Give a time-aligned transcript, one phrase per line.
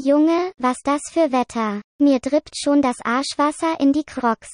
[0.00, 1.82] Junge, was das für Wetter.
[1.98, 4.48] Mir drippt schon das Arschwasser in die Crocs.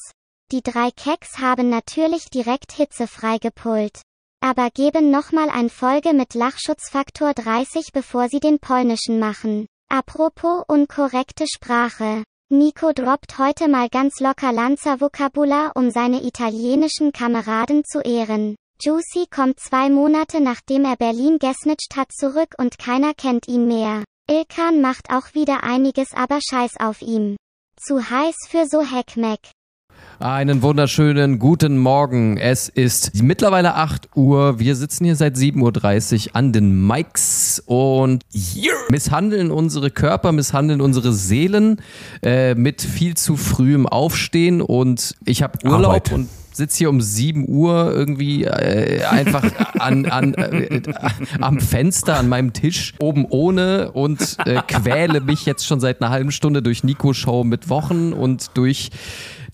[0.51, 4.01] Die drei Keks haben natürlich direkt hitzefrei gepult.
[4.41, 9.67] Aber geben nochmal ein Folge mit Lachschutzfaktor 30 bevor sie den polnischen machen.
[9.91, 12.25] Apropos unkorrekte Sprache.
[12.49, 18.57] Nico droppt heute mal ganz locker Lanza-Vokabular, um seine italienischen Kameraden zu ehren.
[18.81, 24.05] Juicy kommt zwei Monate nachdem er Berlin gesnitcht hat zurück und keiner kennt ihn mehr.
[24.31, 27.37] Ilkan macht auch wieder einiges aber scheiß auf ihm.
[27.79, 29.41] Zu heiß für so Heckmeck.
[30.19, 32.39] Einen wunderschönen guten Morgen.
[32.39, 34.59] Es ist mittlerweile 8 Uhr.
[34.59, 38.25] Wir sitzen hier seit 7.30 Uhr an den Mikes und
[38.89, 41.83] misshandeln unsere Körper, misshandeln unsere Seelen
[42.23, 44.63] äh, mit viel zu frühem Aufstehen.
[44.63, 46.13] Und ich habe Urlaub Arbeit.
[46.13, 49.45] und sitze hier um 7 Uhr irgendwie äh, einfach
[49.79, 50.83] an, an, äh,
[51.41, 56.11] am Fenster an meinem Tisch oben ohne und äh, quäle mich jetzt schon seit einer
[56.11, 58.91] halben Stunde durch Nico Show mit Wochen und durch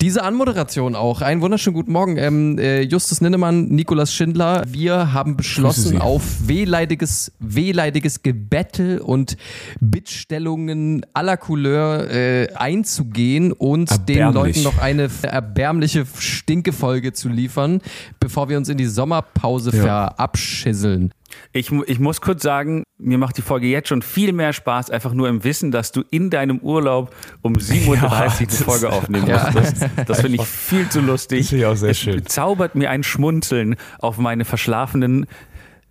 [0.01, 1.21] diese Anmoderation auch.
[1.21, 2.17] Einen wunderschönen guten Morgen.
[2.17, 4.65] Ähm, äh, Justus Ninnemann, Nikolas Schindler.
[4.67, 9.37] Wir haben beschlossen, auf wehleidiges, wehleidiges Gebettel und
[9.81, 14.33] Bittstellungen aller Couleur äh, einzugehen und den.
[14.33, 17.81] Leuten noch eine erbärmliche Stinkefolge zu liefern,
[18.21, 19.83] bevor wir uns in die Sommerpause Ja.
[19.83, 21.13] verabschisseln.
[21.53, 25.13] Ich, ich muss kurz sagen, mir macht die Folge jetzt schon viel mehr Spaß, einfach
[25.13, 29.27] nur im Wissen, dass du in deinem Urlaub um 7.30 Uhr Ja, die Folge aufnehmen
[29.27, 29.51] Ja.
[29.55, 29.83] musst.
[29.83, 31.41] Das, das finde ich viel zu lustig.
[31.41, 32.27] Das finde ich auch sehr es schön.
[32.27, 35.27] zaubert mir ein Schmunzeln auf meine verschlafenen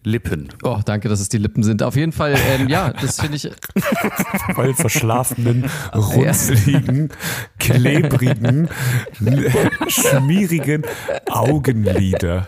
[0.02, 0.48] Lippen.
[0.64, 1.84] Oh, danke, dass es die Lippen sind.
[1.84, 3.44] Auf jeden Fall, ähm, ja, das finde ich.
[4.58, 7.10] Den verschlafenen, runzligen,
[7.60, 8.70] klebrigen,
[9.90, 10.84] schmierigen
[11.30, 12.48] Augenlider.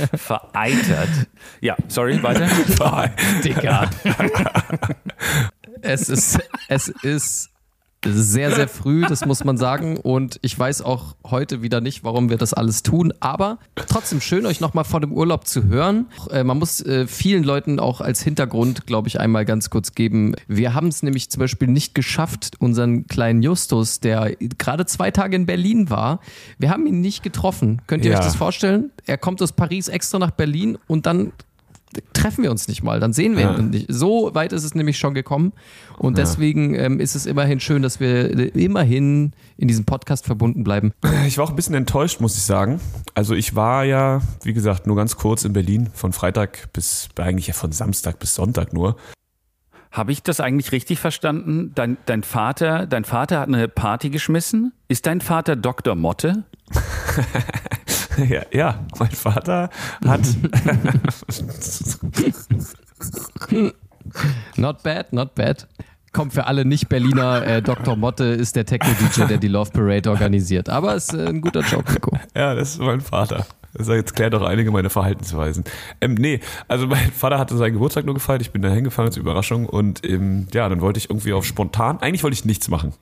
[0.14, 1.28] Vereitert.
[1.60, 2.46] Ja, sorry, weiter.
[3.44, 3.90] Digga.
[5.82, 7.51] es ist, es ist
[8.04, 9.96] sehr, sehr früh, das muss man sagen.
[9.96, 13.12] Und ich weiß auch heute wieder nicht, warum wir das alles tun.
[13.20, 16.06] Aber trotzdem schön, euch nochmal vor dem Urlaub zu hören.
[16.30, 20.34] Äh, Man muss äh, vielen Leuten auch als Hintergrund, glaube ich, einmal ganz kurz geben.
[20.48, 25.36] Wir haben es nämlich zum Beispiel nicht geschafft, unseren kleinen Justus, der gerade zwei Tage
[25.36, 26.20] in Berlin war,
[26.58, 27.82] wir haben ihn nicht getroffen.
[27.86, 28.18] Könnt ihr Ja.
[28.18, 28.90] euch das vorstellen?
[29.06, 31.32] Er kommt aus Paris extra nach Berlin und dann
[32.12, 33.56] treffen wir uns nicht mal, dann sehen wir Ja.
[33.56, 33.86] ihn nicht.
[33.88, 35.52] So weit ist es nämlich schon gekommen
[35.98, 40.64] und deswegen ähm, ist es immerhin schön, dass wir äh, immerhin in diesem Podcast verbunden
[40.64, 40.92] bleiben.
[41.26, 42.80] Ich war auch ein bisschen enttäuscht, muss ich sagen.
[43.14, 47.46] Also ich war ja, wie gesagt, nur ganz kurz in Berlin, von Freitag bis, eigentlich
[47.46, 48.96] ja von Samstag bis Sonntag nur.
[49.90, 51.72] Habe ich das eigentlich richtig verstanden?
[51.74, 54.72] Dein, dein Vater, dein Vater hat eine Party geschmissen?
[54.88, 55.94] Ist dein Vater Dr.
[55.96, 56.44] Motte?
[58.28, 59.70] Ja, ja mein Vater
[60.04, 60.20] hat,
[64.56, 65.66] Not bad, not bad.
[66.12, 67.96] Kommt für alle Nicht-Berliner, äh, Dr.
[67.96, 70.68] Motte ist der Techno-DJ, der die Love Parade organisiert.
[70.68, 72.18] Aber ist äh, ein guter Joke, Nico.
[72.36, 73.46] ja, das ist mein Vater.
[73.72, 75.64] Das jetzt klärt auch einige meine Verhaltensweisen.
[76.02, 79.22] Ähm, nee, also mein Vater hatte seinen Geburtstag nur gefeiert, ich bin da hingefahren zur
[79.22, 82.92] Überraschung und ähm, ja, dann wollte ich irgendwie auf spontan, eigentlich wollte ich nichts machen.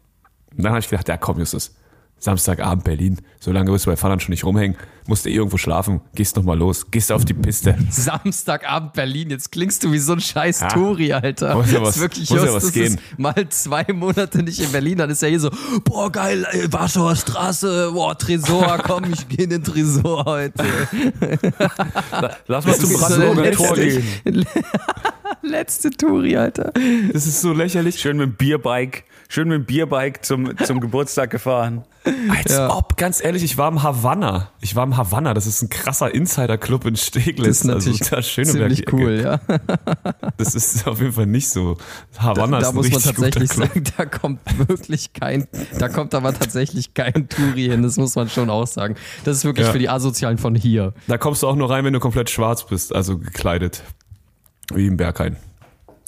[0.57, 1.75] Und dann habe ich gedacht, ja komm Justus,
[2.21, 4.77] Samstagabend Berlin, so lange wirst du bei Vater schon nicht rumhängen,
[5.07, 7.77] musst du eh irgendwo schlafen, gehst nochmal los, gehst auf die Piste.
[7.91, 10.69] Samstagabend Berlin, jetzt klingst du wie so ein scheiß Ja.
[10.69, 11.55] Touri, Alter.
[11.57, 12.95] Muss ja was- ist wirklich muss ja Justus was gehen.
[12.95, 15.51] ist mal zwei Monate nicht in Berlin, dann ist er hier so,
[15.85, 20.63] boah geil, ey, Warschauer Straße, boah, Tresor, komm, ich gehe in den Tresor heute.
[22.47, 24.05] Lass mal zum Brandenburger Tor gehen.
[25.43, 26.73] Letzte Touri, Alter.
[27.13, 27.99] Das ist so lächerlich.
[27.99, 31.85] Schön mit dem Bierbike, schön mit dem Bierbike zum, zum Geburtstag gefahren.
[32.31, 32.75] Als Ja.
[32.75, 34.51] ob, ganz ehrlich, ich war im Havanna.
[34.63, 37.47] Ich war im Havanna, das ist ein krasser Insider-Club in Steglitz.
[37.47, 39.41] Das ist natürlich also, da Schöneberg ziemlich cool, ja.
[40.39, 41.77] Das ist auf jeden Fall nicht so.
[42.19, 43.69] Havanna da ist ein muss man tatsächlich Club.
[43.69, 45.47] sagen, da kommt wirklich kein,
[45.79, 48.95] da kommt aber tatsächlich kein Touri hin, das muss man schon auch sagen.
[49.25, 49.73] Das ist wirklich Ja.
[49.73, 50.95] für die Asozialen von hier.
[51.07, 53.83] Da kommst du auch nur rein, wenn du komplett schwarz bist, also gekleidet.
[54.75, 55.37] Wie im Berghain.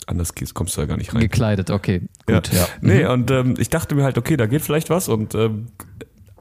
[0.06, 1.20] Anders gehst- kommst du da gar nicht rein.
[1.20, 2.02] Gekleidet, okay.
[2.26, 2.66] Gut, ja.
[2.80, 5.68] Nee, und ähm, ich dachte mir halt, okay, da geht vielleicht was und ähm,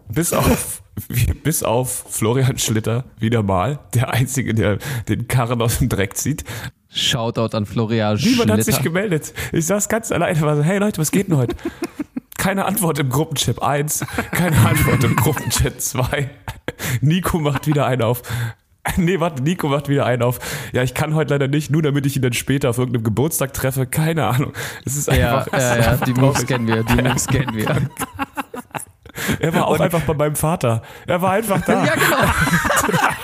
[0.09, 0.81] bis auf
[1.43, 4.77] bis auf Florian Schlitter wieder mal, der Einzige, der
[5.07, 6.43] den Karren aus dem Dreck zieht.
[6.89, 8.89] Shoutout an Florian Niemand hat sich Schlitter.
[8.89, 9.33] gemeldet.
[9.53, 11.55] Ich saß ganz alleine, war so, hey Leute, was geht denn heute?
[12.37, 16.29] Keine Antwort im Gruppenchat 1, keine Antwort im Gruppenchat 2.
[17.01, 18.23] Nico macht wieder einen auf.
[18.97, 20.39] Nee, warte, Nico macht wieder einen auf.
[20.73, 23.53] Ja, ich kann heute leider nicht, nur damit ich ihn dann später auf irgendeinem Geburtstag
[23.53, 23.85] treffe.
[23.85, 24.53] Keine Ahnung.
[24.85, 25.53] Es ist Ja, einfach.
[25.59, 27.67] ja, ja, die Moves kennen wir, die Moves kennen wir.
[29.39, 30.81] Er war auch einfach bei meinem Vater.
[31.05, 31.85] Er war einfach da.
[31.85, 32.17] Ja, genau.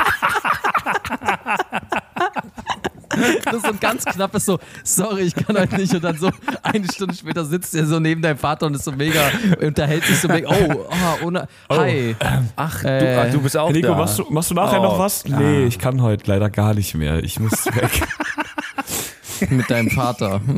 [3.46, 5.94] Das ist so ein ganz knappes so, sorry, ich kann heute nicht.
[5.94, 6.30] Und dann so
[6.64, 9.22] eine Stunde später sitzt er so neben deinem Vater und ist so mega,
[9.62, 12.16] unterhält sich so mega, oh, oh ohne, hi.
[12.56, 13.96] Ach, Äh, du, ah, du bist auch Nico, da.
[13.96, 15.26] machst du, machst du nachher Oh, noch was?
[15.26, 17.24] Nee, ich kann heute leider gar nicht mehr.
[17.24, 18.02] Ich muss weg.
[19.50, 20.42] mit deinem Vater.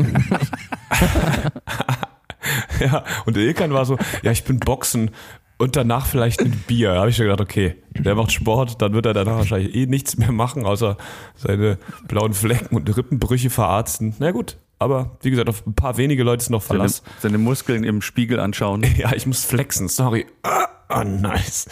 [2.80, 5.12] ja, und der Ilkan war so, ja, ich bin Boxen
[5.60, 6.94] und danach vielleicht ein Bier.
[6.94, 9.86] Da habe ich schon gedacht, okay, der macht Sport, dann wird er danach wahrscheinlich eh
[9.86, 10.98] nichts mehr machen, außer
[11.36, 11.78] seine
[12.08, 14.16] blauen Flecken und Rippenbrüche verarzten.
[14.20, 17.04] Na gut, aber wie gesagt, auf ein paar wenige Leute ist noch seine, Verlass.
[17.20, 18.84] seine Muskeln im Spiegel anschauen.
[18.98, 20.26] Ja, ich muss flexen, sorry.
[20.44, 21.68] Ah, ah, nice.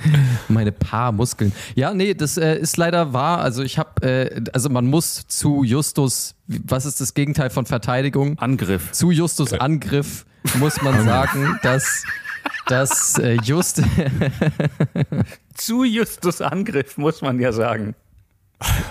[0.48, 1.52] Meine paar Muskeln.
[1.76, 3.38] Ja, nee, das äh, ist leider wahr.
[3.38, 8.38] Also ich habe, äh, also man muss zu Justus, was ist das Gegenteil von Verteidigung?
[8.38, 8.92] Angriff.
[8.92, 10.26] Zu Justus Angriff
[10.58, 12.04] muss man sagen, dass,
[12.68, 13.82] dass äh, Just,
[15.54, 17.94] Zu Justus Angriff, muss man ja sagen.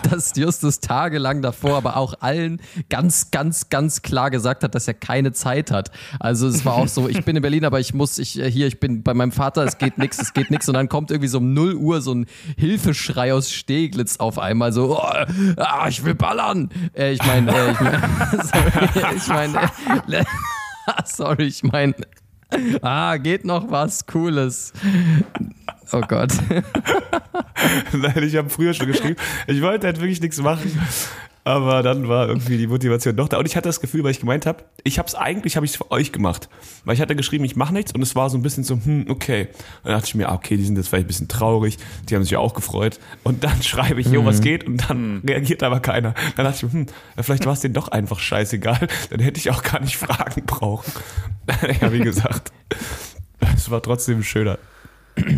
[0.10, 4.94] dass Justus tagelang davor, aber auch allen ganz, ganz, ganz klar gesagt hat, dass er
[4.94, 5.92] keine Zeit hat.
[6.20, 8.68] Also es war auch so, ich bin in Berlin, aber ich muss, ich äh, hier,
[8.68, 10.70] ich bin bei meinem Vater, es geht nix, es geht nix.
[10.70, 12.28] Und dann kommt irgendwie so um 0 Uhr so ein
[12.58, 15.02] Hilfeschrei aus Steglitz auf einmal, so, oh,
[15.58, 16.70] ah, ich will ballern.
[16.96, 19.28] Äh, ich meine, äh, ich meine, ich
[20.08, 20.24] meine, äh,
[21.06, 21.94] sorry, ich meine,
[22.82, 24.74] ah, geht noch was Cooles.
[25.92, 26.34] Oh Gott.
[27.94, 29.16] Nein, ich habe früher schon geschrieben,
[29.48, 30.72] ich wollte halt wirklich nichts machen.
[31.48, 33.38] Aber dann war irgendwie die Motivation doch da.
[33.38, 35.72] Und ich hatte das Gefühl, weil ich gemeint habe, ich habe es eigentlich, habe ich
[35.72, 36.50] es für euch gemacht.
[36.84, 39.06] Weil ich hatte geschrieben, ich mache nichts und es war so ein bisschen so, hm,
[39.08, 39.48] okay.
[39.78, 41.78] Und dann dachte ich mir, ah, okay, die sind jetzt vielleicht ein bisschen traurig,
[42.10, 43.00] die haben sich ja auch gefreut.
[43.24, 44.66] Und dann schreibe ich, jo, was geht?
[44.66, 46.16] Und dann reagiert aber keiner.
[46.36, 46.88] Dann dachte ich mir, hm,
[47.22, 48.86] vielleicht war es denen doch einfach scheißegal.
[49.10, 50.92] Dann hätte ich auch gar nicht fragen brauchen.
[51.82, 52.52] ja, wie gesagt,
[53.56, 54.58] es war trotzdem schöner.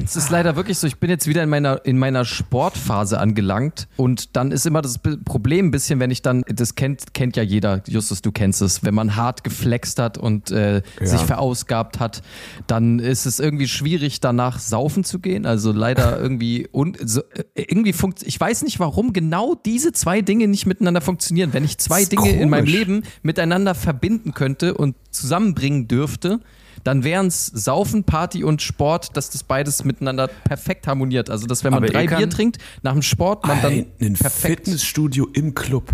[0.04, 3.88] Es ist leider wirklich so, ich bin jetzt wieder in meiner, in meiner Sportphase angelangt
[3.96, 7.44] und dann ist immer das Problem ein bisschen, wenn ich dann, das kennt, kennt ja
[7.44, 12.22] jeder, Justus, du kennst es, wenn man hart geflext hat und äh, sich verausgabt hat,
[12.68, 15.46] dann ist es irgendwie schwierig, danach saufen zu gehen.
[15.46, 20.22] Also leider irgendwie, und so, äh, irgendwie funkt, ich weiß nicht, warum genau diese zwei
[20.22, 21.54] Dinge nicht miteinander funktionieren.
[21.54, 22.80] Wenn ich zwei Dinge in meinem komisch.
[22.80, 26.40] Leben miteinander verbinden könnte und zusammenbringen dürfte,
[26.84, 31.30] dann wären es Saufen, Party und Sport, dass das beides miteinander perfekt harmoniert.
[31.30, 34.66] Also, dass wenn man Aber drei Bier trinkt, nach dem Sport man dann ein perfekt.
[34.66, 35.92] Fitnessstudio im Club.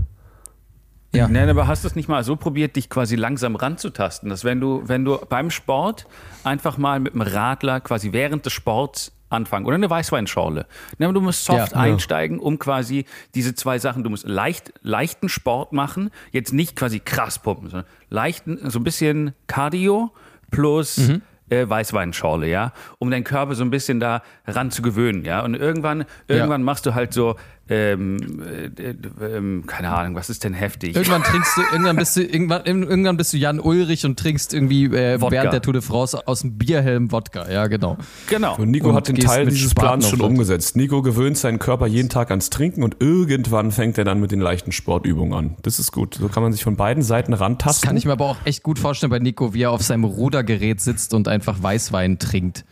[1.13, 1.29] Ja.
[1.29, 4.59] Nein, aber hast du es nicht mal so probiert, dich quasi langsam ranzutasten, dass wenn
[4.59, 6.07] du, wenn du beim Sport
[6.43, 10.65] einfach mal mit dem Radler quasi während des Sports anfangen oder eine Weißweinschorle.
[10.97, 11.77] Ne, Du musst soft Ja.
[11.79, 16.99] einsteigen, um quasi diese zwei Sachen, du musst leicht, leichten Sport machen, jetzt nicht quasi
[16.99, 20.11] krass pumpen, sondern leichten, so ein bisschen Cardio
[20.51, 21.21] plus Mhm.
[21.49, 25.41] äh, Weißweinschorle, ja, um deinen Körper so ein bisschen da ran zu gewöhnen, ja.
[25.43, 27.35] Und irgendwann, irgendwann machst du halt so,
[27.67, 28.41] ähm,
[28.77, 28.95] äh, äh,
[29.37, 30.95] ähm, keine Ahnung, was ist denn heftig?
[30.95, 34.85] Irgendwann trinkst du, irgendwann bist du, irgendwann, irgendwann bist du Jan Ulrich und trinkst irgendwie
[34.85, 35.31] äh, Wodka.
[35.31, 37.49] während der Tour de France aus dem Bierhelm Wodka.
[37.51, 37.97] Ja, genau.
[38.29, 38.55] Genau.
[38.57, 40.75] Und Nico Und hat den Teil dieses Plans schon umgesetzt.
[40.75, 44.41] Nico gewöhnt seinen Körper jeden Tag ans Trinken und irgendwann fängt er dann mit den
[44.41, 45.55] leichten Sportübungen an.
[45.63, 46.15] Das ist gut.
[46.15, 47.87] So kann man sich von beiden Seiten Das rantasten.
[47.87, 50.81] kann ich mir aber auch echt gut vorstellen bei Nico, wie er auf seinem Rudergerät
[50.81, 52.63] sitzt und einfach Weißwein trinkt.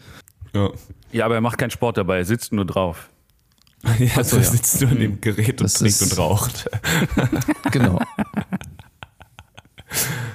[0.54, 0.69] ja.
[1.12, 3.10] Ja, aber er macht keinen Sport dabei, er sitzt nur drauf.
[4.00, 4.44] Ja, Ach so, so ja.
[4.44, 6.69] sitzt du in dem Gerät und Das trinkt ist- und raucht.
[7.71, 8.00] Genau.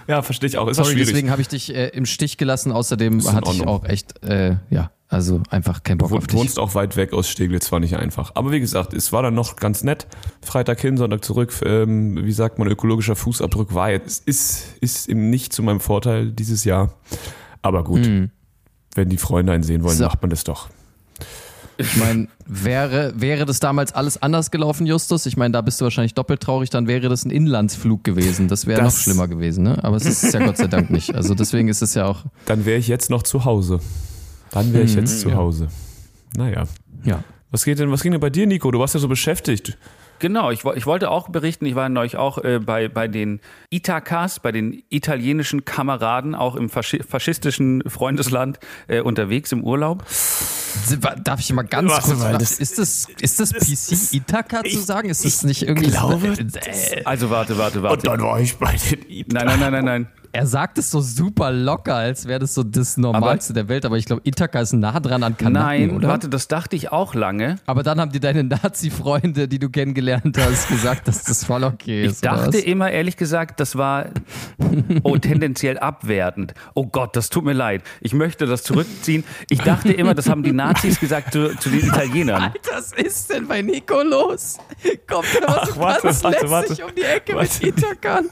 [0.07, 0.69] Ja, verstehe ich auch.
[0.69, 1.09] Ist auch Sorry, schwierig.
[1.09, 2.73] deswegen habe ich dich äh, im Stich gelassen.
[2.73, 6.39] Außerdem hatte ich auch echt, äh, ja, also einfach keinen Bock Du auf dich.
[6.39, 8.33] wohnst auch weit weg aus Steglitz, war nicht einfach.
[8.35, 10.07] Aber wie gesagt, es war dann noch ganz nett.
[10.43, 11.53] Freitag hin, Sonntag zurück.
[11.65, 16.31] Ähm, wie sagt man, ökologischer Fußabdruck war jetzt, ist, ist eben nicht zu meinem Vorteil
[16.31, 16.95] dieses Jahr.
[17.63, 18.31] Aber gut, Hm.
[18.95, 20.05] wenn die Freunde einen sehen wollen, So.
[20.05, 20.69] macht man das doch.
[21.81, 25.27] Ich meine, wäre, wäre das damals alles anders gelaufen, Justus?
[25.27, 28.49] Ich meine, da bist du wahrscheinlich doppelt traurig, dann wäre das ein Inlandsflug gewesen.
[28.49, 29.79] Das wäre noch schlimmer gewesen, ne?
[29.85, 31.15] Aber es ist ja Gott sei Dank nicht.
[31.15, 33.79] Also deswegen ist es ja auch, Dann wäre ich jetzt noch zu Hause.
[34.51, 35.37] Dann wäre ich Mhm, jetzt zu ja.
[35.37, 35.69] Hause.
[36.37, 36.65] Naja.
[37.05, 37.23] ja.
[37.53, 38.71] Was geht denn, was ging denn bei dir, Nico?
[38.71, 39.79] Du warst ja so beschäftigt.
[40.19, 44.41] Genau, ich, ich wollte auch berichten, ich war neulich auch äh, bei, bei den Itakas,
[44.41, 48.59] bei den italienischen Kameraden, auch im faschi faschistischen Freundesland
[48.89, 50.05] äh, unterwegs im Urlaub.
[51.25, 54.79] Darf ich mal ganz Warte kurz, was, das- ist das, ist das PC Ithaka zu
[54.81, 55.09] sagen?
[55.11, 58.07] Ist das nicht irgendwie glaube, Äh, Also warte, warte, warte.
[58.21, 60.09] war ich bei den Nein, nein, nein, nein, nein.
[60.39, 63.99] Er sagt es so super locker, als wäre das so das Normalste der Welt, aber
[63.99, 66.07] ich glaube, Ithaka ist nah dran an Kanaken, Nein, oder?
[66.07, 67.57] warte, das dachte ich auch lange.
[67.67, 72.05] Aber dann haben dir deine Nazi-Freunde, die du kennengelernt hast, gesagt, dass das voll okay
[72.05, 72.25] Ich ist.
[72.25, 74.07] oder dachte immer, ehrlich gesagt, das war
[75.03, 76.55] oh, tendenziell abwertend.
[76.75, 77.83] Oh Gott, das tut mir leid.
[78.01, 79.25] Ich möchte das zurückziehen.
[79.51, 82.53] Ich dachte immer, das haben die Nazis gesagt zu, zu den Italienern.
[82.73, 84.59] Was ist denn bei Nico los?
[85.09, 86.85] Kommt was Ach, warte, ganz warte, warte.
[86.87, 87.67] um die Ecke Warte.
[87.67, 88.27] mit Itakan?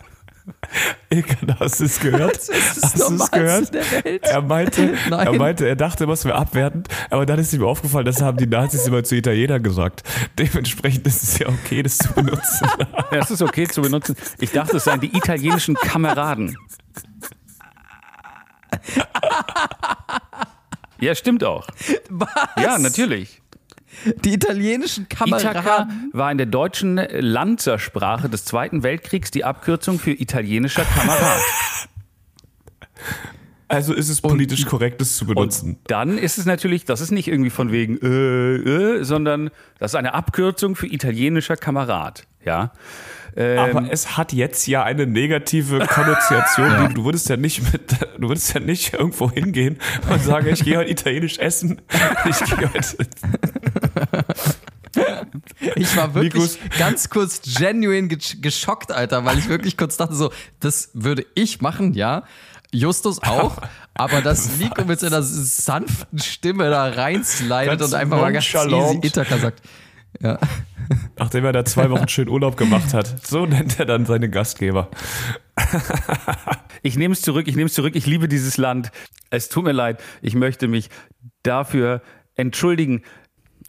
[1.10, 2.36] Ekan, hast du es gehört?
[2.36, 3.74] Das ist das Hast du es gehört?
[4.22, 5.26] Er meinte, Nein.
[5.26, 8.36] er meinte, er dachte immer, es wäre abwertend, aber dann ist ihm aufgefallen, das haben
[8.38, 10.02] die Nazis immer zu Italienern gesagt.
[10.38, 12.66] Dementsprechend ist es ja okay, das zu benutzen.
[13.12, 14.16] Ja, Es ist okay zu benutzen.
[14.40, 16.56] Ich dachte, es seien die italienischen Kameraden.
[20.98, 21.66] Ja, stimmt auch.
[22.08, 22.28] Was?
[22.60, 23.42] Ja, natürlich.
[24.24, 26.10] Die italienischen Ithaka Kameraden.
[26.12, 31.40] war in der deutschen Lanzersprache des Zweiten Weltkriegs die Abkürzung für italienischer Kamerad.
[33.68, 35.78] Also ist es politisch korrekt, das zu benutzen.
[35.88, 39.96] Dann ist es natürlich, das ist nicht irgendwie von wegen, äh, äh, sondern das ist
[39.96, 42.28] eine Abkürzung für italienischer Kamerad.
[42.44, 42.72] Ja.
[43.38, 46.88] Ähm, Aber es hat jetzt ja eine negative Konnotation.
[46.88, 49.78] Du, du würdest ja nicht mit, du würdest ja nicht irgendwo hingehen
[50.10, 51.80] und sagen, ich gehe heute italienisch essen.
[52.28, 52.96] Ich gehe heute.
[55.74, 60.14] Ich war wirklich Nikos- ganz kurz genuine gesch- geschockt, Alter, weil ich wirklich kurz dachte
[60.14, 62.22] so, das würde ich machen, ja.
[62.72, 63.58] Justus auch,
[63.94, 69.00] aber dass Nico mit seiner sanften Stimme da reinslidet und einfach mal ganz easy.
[69.02, 69.60] Ithaka sagt.
[70.20, 70.38] Ja.
[71.18, 73.26] Nachdem er da zwei Wochen schön Urlaub gemacht hat.
[73.26, 74.90] So nennt er dann seine Gastgeber.
[76.82, 77.96] Ich nehme es zurück, ich nehme es zurück.
[77.96, 78.92] Ich liebe dieses Land.
[79.30, 80.00] Es tut mir leid.
[80.22, 80.88] Ich möchte mich
[81.42, 82.02] dafür
[82.34, 83.02] entschuldigen.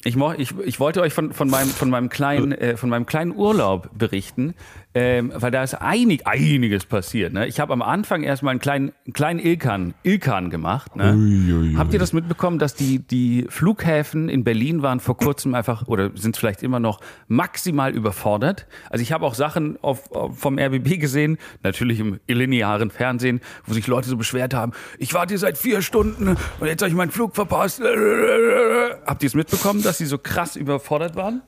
[0.03, 3.35] Ich, ich, ich wollte euch von, von, meinem, von, meinem kleinen, äh, von meinem kleinen
[3.35, 4.53] Urlaub berichten,
[4.99, 7.31] ähm, weil da ist einig, einiges passiert.
[7.31, 7.45] Ne?
[7.45, 10.95] Ich habe am Anfang erstmal einen kleinen, einen kleinen Ilkan, Ilkan gemacht.
[10.95, 11.75] Ne?
[11.77, 16.09] Habt ihr das mitbekommen, dass die, die Flughäfen in Berlin waren vor kurzem einfach, oder
[16.15, 18.65] sind es vielleicht immer noch, maximal überfordert?
[18.89, 23.75] Also ich habe auch Sachen auf, auf, vom RBB gesehen, natürlich im linearen Fernsehen, wo
[23.75, 26.95] sich Leute so beschwert haben, ich warte hier seit vier Stunden und jetzt habe ich
[26.95, 27.81] meinen Flug verpasst.
[27.81, 31.43] Habt ihr es mitbekommen, dass sie so krass überfordert waren?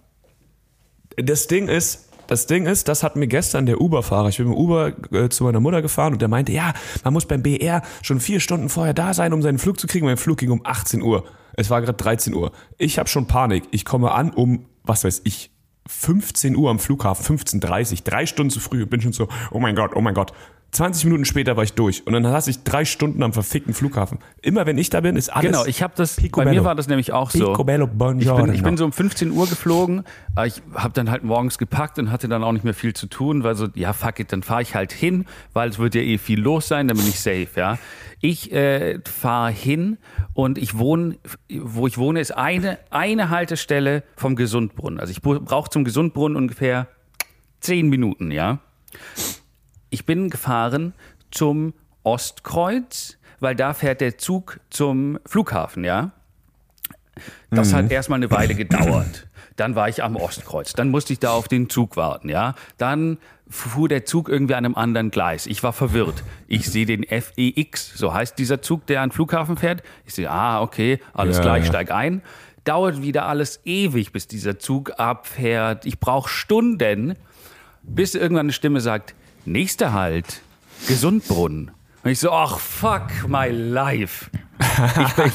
[1.17, 4.57] Das Ding ist, das Ding ist, das hat mir gestern der Uber-Fahrer, ich bin mit
[4.57, 8.19] Uber äh, zu meiner Mutter gefahren und der meinte, ja, man muss beim BR schon
[8.19, 10.05] vier Stunden vorher da sein, um seinen Flug zu kriegen.
[10.05, 11.25] Mein Flug ging um 18 Uhr.
[11.53, 12.51] Es war gerade 13 Uhr.
[12.77, 13.63] Ich habe schon Panik.
[13.71, 15.49] Ich komme an um, was weiß ich,
[15.87, 18.85] 15 Uhr am Flughafen, 15.30 drei Stunden zu früh.
[18.85, 20.31] Bin schon so, oh mein Gott, oh mein Gott.
[20.71, 24.19] 20 Minuten später war ich durch und dann saß ich drei Stunden am verfickten Flughafen.
[24.41, 26.49] Immer wenn ich da bin, ist alles Genau, ich habe das, Picobello.
[26.49, 27.47] bei mir war das nämlich auch so.
[27.47, 30.03] Picobello, Ich bin, ich bin so um 15 Uhr geflogen,
[30.35, 33.07] aber ich habe dann halt morgens gepackt und hatte dann auch nicht mehr viel zu
[33.07, 36.01] tun, weil so, ja fuck it, dann fahre ich halt hin, weil es wird ja
[36.01, 37.77] eh viel los sein, dann bin ich safe, ja.
[38.21, 39.97] Ich äh, fahre hin
[40.33, 41.17] und ich wohne,
[41.49, 44.99] wo ich wohne, ist eine, eine Haltestelle vom Gesundbrunnen.
[44.99, 46.87] Also ich brauche zum Gesundbrunnen ungefähr
[47.61, 48.59] 10 Minuten, ja.
[49.89, 50.93] Ich bin gefahren
[51.31, 56.11] zum Ostkreuz, weil da fährt der Zug zum Flughafen, ja.
[57.49, 59.27] Das hat erstmal eine Weile gedauert.
[59.55, 60.71] Dann war ich am Ostkreuz.
[60.73, 62.55] Dann musste ich da auf den Zug warten, ja.
[62.77, 63.17] Dann
[63.49, 65.47] fuhr der Zug irgendwie an einem anderen Gleis.
[65.47, 66.23] Ich war verwirrt.
[66.47, 69.83] Ich sehe den FEX, so heißt dieser Zug, der an den Flughafen fährt.
[70.05, 71.71] Ich sehe, ah, okay, alles Ja, klar, ich ja.
[71.71, 72.21] steig ein.
[72.63, 75.85] Dauert wieder alles ewig, bis dieser Zug abfährt.
[75.85, 77.15] Ich brauche Stunden,
[77.81, 79.15] bis irgendwann eine Stimme sagt,
[79.45, 80.41] nächster Halt,
[80.87, 81.71] Gesundbrunnen.
[82.03, 84.29] Und ich so, ach, fuck my life.
[84.61, 85.31] Ich, bin-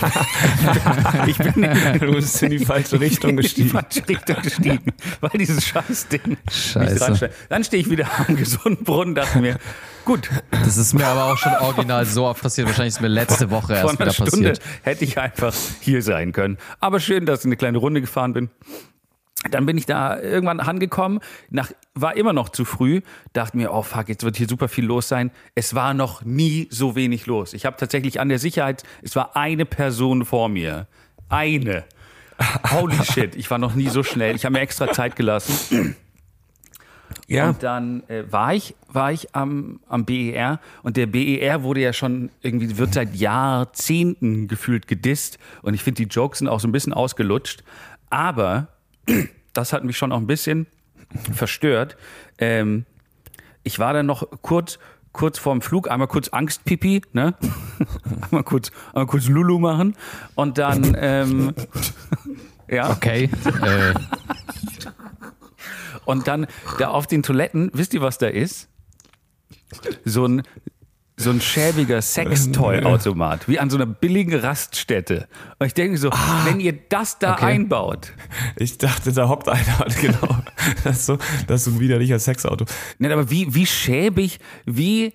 [1.26, 1.62] ich, bin
[2.00, 3.70] du bist in die falsche Richtung in die gestiegen.
[3.70, 7.00] falsche Richtung gestiegen, weil dieses Scheißding mich Scheiße.
[7.04, 7.36] reinschneidet.
[7.48, 9.58] Dann stehe ich wieder am Gesundbrunnen, dachte mir,
[10.04, 12.66] gut, Das ist mir aber auch schon original so oft passiert.
[12.68, 14.60] Wahrscheinlich ist mir letzte Woche erst vor einer wieder Stunde passiert.
[14.82, 16.58] hätte ich einfach hier sein können.
[16.80, 18.50] Aber schön, dass ich eine kleine Runde gefahren bin.
[19.50, 21.20] Dann bin ich da irgendwann angekommen,
[21.50, 24.84] nach, war immer noch zu früh, dachte mir, oh fuck, jetzt wird hier super viel
[24.84, 25.30] los sein.
[25.54, 27.52] Es war noch nie so wenig los.
[27.52, 30.86] Ich habe tatsächlich an der Sicherheit, es war eine Person vor mir.
[31.28, 31.84] Eine.
[32.72, 34.34] Holy shit, ich war noch nie so schnell.
[34.34, 35.96] Ich habe mir extra Zeit gelassen.
[37.26, 37.50] Ja.
[37.50, 41.92] Und dann äh, war ich, war ich am, am BER und der BER wurde ja
[41.92, 46.68] schon irgendwie, wird seit Jahrzehnten gefühlt gedisst und ich finde, die Jokes sind auch so
[46.68, 47.62] ein bisschen ausgelutscht.
[48.10, 48.68] Aber
[49.52, 50.66] das hat mich schon auch ein bisschen
[51.32, 51.96] verstört.
[52.38, 52.86] Ähm,
[53.62, 54.78] ich war dann noch kurz,
[55.12, 57.34] kurz vorm Flug, einmal kurz Angstpipi, ne?
[58.22, 59.96] einmal kurz, einmal kurz Lulu machen
[60.34, 61.54] und dann, ähm,
[62.68, 62.90] ja.
[62.90, 63.30] Okay.
[63.62, 63.94] Äh,
[66.04, 66.46] Und dann
[66.78, 68.68] da auf den Toiletten, wisst ihr, was da ist?
[70.04, 70.42] So ein,
[71.16, 75.28] so ein schäbiger Sextoy-Automat, wie an so einer billigen Raststätte.
[75.58, 76.10] Und ich denke so,
[76.44, 77.44] wenn ihr das da okay.
[77.44, 78.12] einbaut,
[78.56, 80.38] Ich dachte, da hockt einer, genau.
[80.82, 82.64] Das ist so, das ist so ein widerlicher Sexauto.
[82.98, 85.12] Nein, aber wie, wie schäbig, wie,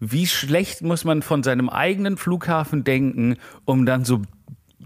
[0.00, 4.22] wie schlecht muss man von seinem eigenen Flughafen denken, um dann so,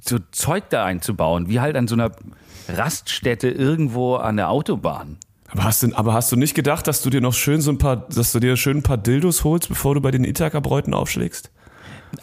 [0.02, 2.10] so Zeug da einzubauen, wie halt an so einer
[2.68, 5.16] Raststätte irgendwo an der Autobahn.
[5.54, 7.78] Aber hast, du, aber hast du nicht gedacht, dass du dir noch schön so ein
[7.78, 11.50] paar, dass du dir schön ein paar Dildos holst, bevor du bei den Ithaka-Bräuten aufschlägst?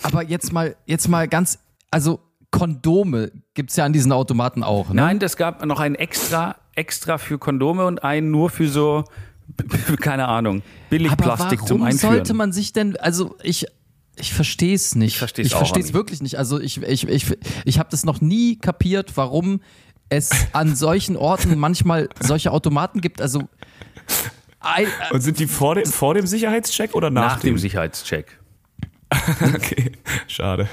[0.03, 1.59] Aber jetzt mal, jetzt mal ganz,
[1.91, 2.19] also
[2.51, 4.95] Kondome gibt's ja an diesen Automaten auch, ne?
[4.95, 9.05] Nein, das gab noch einen extra, extra für Kondome und einen nur für so,
[10.01, 12.15] keine Ahnung, Billigplastik Aber zum warum Einführen.
[12.15, 13.65] sollte man sich denn, also ich,
[14.17, 15.13] ich verstehe es nicht.
[15.13, 15.17] Ich
[15.53, 16.37] verstehe es wirklich nicht.
[16.37, 17.25] Also ich, ich, ich,
[17.63, 19.61] ich habe das noch nie kapiert, warum
[20.11, 23.21] es an solchen Orten manchmal solche Automaten gibt.
[23.21, 23.43] Also
[24.59, 28.37] ein, äh, Und sind die vor dem, vor dem Sicherheitscheck oder nach, Nach dem Sicherheitscheck.
[29.41, 29.91] Okay,
[30.27, 30.69] schade.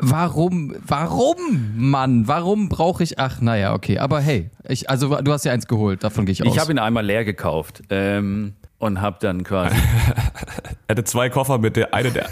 [0.00, 3.20] warum, warum, Mann, warum brauche ich?
[3.20, 3.98] Ach, naja, okay.
[3.98, 6.52] Aber hey, ich, also du hast ja eins geholt, davon gehe ich aus.
[6.52, 9.76] Ich habe ihn einmal leer gekauft ähm, und habe dann quasi
[10.88, 12.28] Er hatte zwei Koffer mit, der eine, der,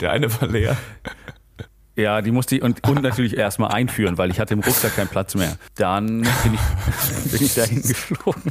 [0.00, 0.76] der eine war leer.
[2.00, 5.08] Ja, die musste ich und, und natürlich erstmal einführen, weil ich hatte im Rucksack keinen
[5.08, 5.56] Platz mehr.
[5.76, 8.42] Dann bin ich, bin ich dahin geflogen.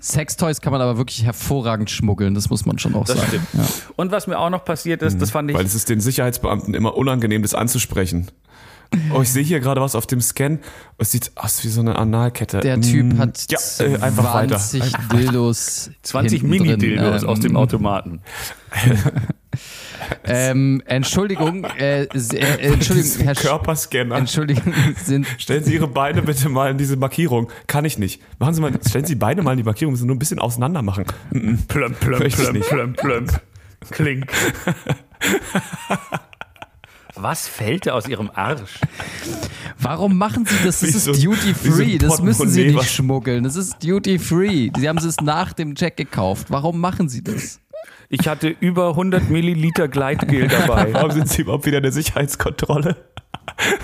[0.00, 3.28] Sextoys kann man aber wirklich hervorragend schmuggeln, das muss man schon auch Das sagen.
[3.28, 3.46] stimmt.
[3.52, 3.64] Ja.
[3.96, 5.56] Und was mir auch noch passiert ist, das fand ich.
[5.56, 8.28] Weil es ist den Sicherheitsbeamten immer unangenehm, das anzusprechen.
[9.14, 10.58] Oh, ich sehe hier gerade was auf dem Scan.
[10.98, 12.60] Es sieht aus wie so eine Analkette.
[12.60, 14.58] Der Typ Mm, hat Ja, äh, einfach weiter.
[14.58, 15.90] 20 Dildos.
[16.02, 16.66] 20 hinten drin.
[16.66, 18.20] Mini-Dildos Ähm, aus dem Automaten.
[20.24, 22.06] Ähm, Entschuldigung, äh, äh,
[22.60, 24.16] Entschuldigung, Herr Körperscanner.
[24.16, 24.72] Entschuldigung,
[25.04, 27.50] sind Stellen Sie Ihre Beine bitte mal in diese Markierung.
[27.66, 28.20] Kann ich nicht.
[28.38, 30.82] Machen Sie mal, stellen Sie beide mal in die Markierung, müssen nur ein bisschen auseinander
[30.82, 31.04] machen.
[31.68, 32.68] Plömp, plömp, nicht.
[32.68, 33.40] plömp, plömp.
[33.90, 34.26] Klink.
[37.14, 38.80] Was fällt da aus Ihrem Arsch?
[39.78, 40.80] Warum machen Sie das?
[40.80, 41.98] Das Wie ist so- Duty wie so Free.
[41.98, 43.44] Das müssen Sie nicht schmuggeln.
[43.44, 44.70] Das ist Duty Free.
[44.76, 46.46] Sie haben es nach dem Check gekauft.
[46.48, 47.60] Warum machen Sie das?
[48.14, 50.92] Ich hatte über 100 Milliliter Gleitgel dabei.
[50.92, 52.96] Warum sind Sie überhaupt wieder in der Sicherheitskontrolle?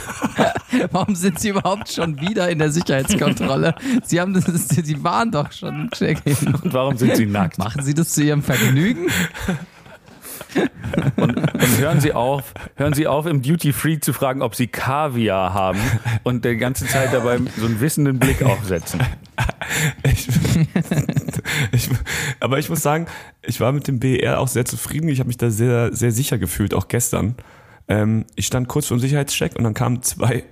[0.91, 3.75] Warum sind Sie überhaupt schon wieder in der Sicherheitskontrolle?
[4.05, 6.55] Sie haben das, Sie waren doch schon im Check-in.
[6.55, 7.57] Und warum sind Sie nackt?
[7.57, 9.07] Machen Sie das zu Ihrem Vergnügen?
[11.17, 14.67] Und, und hören Sie auf, hören Sie auf, im Duty Free zu fragen, ob Sie
[14.67, 15.81] Kaviar haben
[16.23, 19.01] und die ganze Zeit dabei so einen wissenden Blick aufsetzen.
[20.03, 20.29] Ich,
[21.73, 21.89] ich,
[22.41, 23.07] aber ich muss sagen,
[23.43, 25.09] ich war mit dem BR auch sehr zufrieden.
[25.09, 27.35] Ich habe mich da sehr, sehr sicher gefühlt, auch gestern.
[27.87, 30.45] Ähm, ich stand kurz vor dem Sicherheitscheck und dann kamen zwei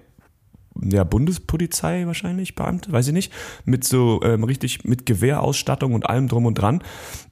[0.82, 3.32] ja, Bundespolizei wahrscheinlich, Beamte, weiß ich nicht,
[3.64, 6.82] mit so ähm, richtig mit Gewehrausstattung und allem drum und dran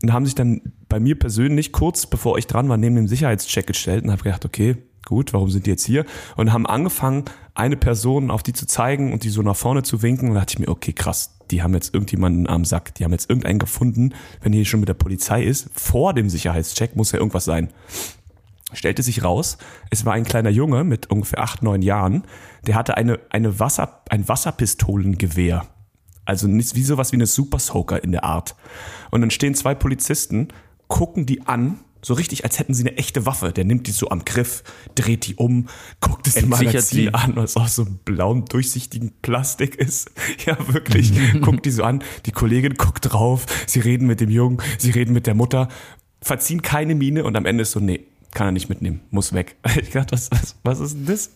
[0.03, 3.67] und haben sich dann bei mir persönlich kurz bevor ich dran war neben dem Sicherheitscheck
[3.67, 6.05] gestellt und habe gedacht, okay, gut, warum sind die jetzt hier?
[6.37, 10.03] Und haben angefangen, eine Person auf die zu zeigen und die so nach vorne zu
[10.03, 13.05] winken und da dachte ich mir, okay, krass, die haben jetzt irgendjemanden am Sack, die
[13.05, 17.13] haben jetzt irgendeinen gefunden, wenn hier schon mit der Polizei ist, vor dem Sicherheitscheck muss
[17.13, 17.69] ja irgendwas sein
[18.75, 19.59] stellte sich raus,
[19.91, 22.25] es war ein kleiner Junge mit ungefähr acht, neun Jahren,
[22.67, 25.67] der hatte eine, eine Wasser, ein Wasserpistolengewehr.
[26.25, 28.57] Also nicht wie sowas wie eine Super Soaker in der Art.
[29.11, 30.49] Und dann stehen zwei Polizisten,
[30.89, 33.53] gucken die an, so richtig, als hätten sie eine echte Waffe.
[33.53, 34.63] Der nimmt die so am Griff,
[34.95, 35.69] dreht die um,
[36.01, 37.15] guckt es im Magazin sie.
[37.15, 40.11] an, was aus so einem blauen, durchsichtigen Plastik ist.
[40.47, 41.13] Ja, wirklich.
[41.41, 45.15] guckt die so an, die Kollegin guckt drauf, sie reden mit dem Jungen, sie reden
[45.15, 45.69] mit der Mutter,
[46.21, 49.57] verziehen keine Miene und am Ende ist so, nee, kann er nicht mitnehmen, muss weg.
[49.81, 51.31] Ich dachte, was, was, was ist denn das?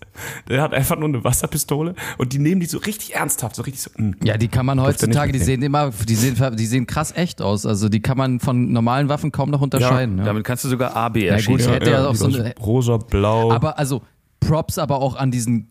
[0.48, 3.82] Der hat einfach nur eine Wasserpistole und die nehmen die so richtig ernsthaft, so richtig
[3.82, 4.16] so, mm.
[4.24, 7.64] Ja, die kann man heutzutage, die sehen immer, die sehen, die sehen krass echt aus.
[7.66, 10.18] Also die kann man von normalen Waffen kaum noch unterscheiden.
[10.18, 11.58] Ja, Damit kannst du sogar AB gut, erschießen.
[11.68, 11.74] ja.
[11.76, 13.52] hätte ja auch so eine- rosa, blau.
[13.52, 14.02] Aber also
[14.40, 15.68] Props aber auch an diesen,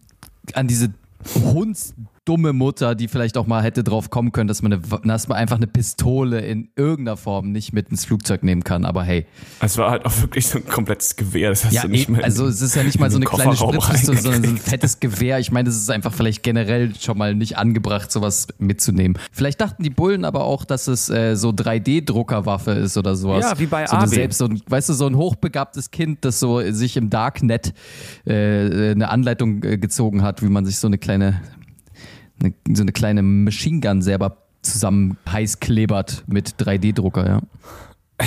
[0.53, 0.93] an diese
[2.27, 5.37] hundsdumme Mutter, die vielleicht auch mal hätte drauf kommen können, dass man, eine, dass man
[5.37, 8.85] einfach eine Pistole in irgendeiner Form nicht mit ins Flugzeug nehmen kann.
[8.85, 9.25] Aber hey,
[9.61, 11.49] es war halt auch wirklich so ein komplettes Gewehr.
[11.49, 13.55] Das hast ja, du nicht mehr also es ist ja nicht mal so eine kleine
[13.55, 15.39] Spritzpistole, sondern so ein fettes Gewehr.
[15.39, 19.17] Ich meine, das ist einfach vielleicht generell schon mal nicht angebracht, sowas mitzunehmen.
[19.31, 23.45] Vielleicht dachten die Bullen aber auch, dass es äh, so 3D-Druckerwaffe ist oder sowas.
[23.45, 24.07] Ja, wie bei so AB.
[24.07, 27.73] selbst so ein, weißt du, so ein hochbegabtes Kind, das so sich im Darknet
[28.25, 31.41] äh, eine Anleitung äh, gezogen hat, wie man sich so eine kleine,
[32.41, 37.41] eine, so eine kleine Machine Gun selber zusammen heiß klebert mit 3D-Drucker, ja.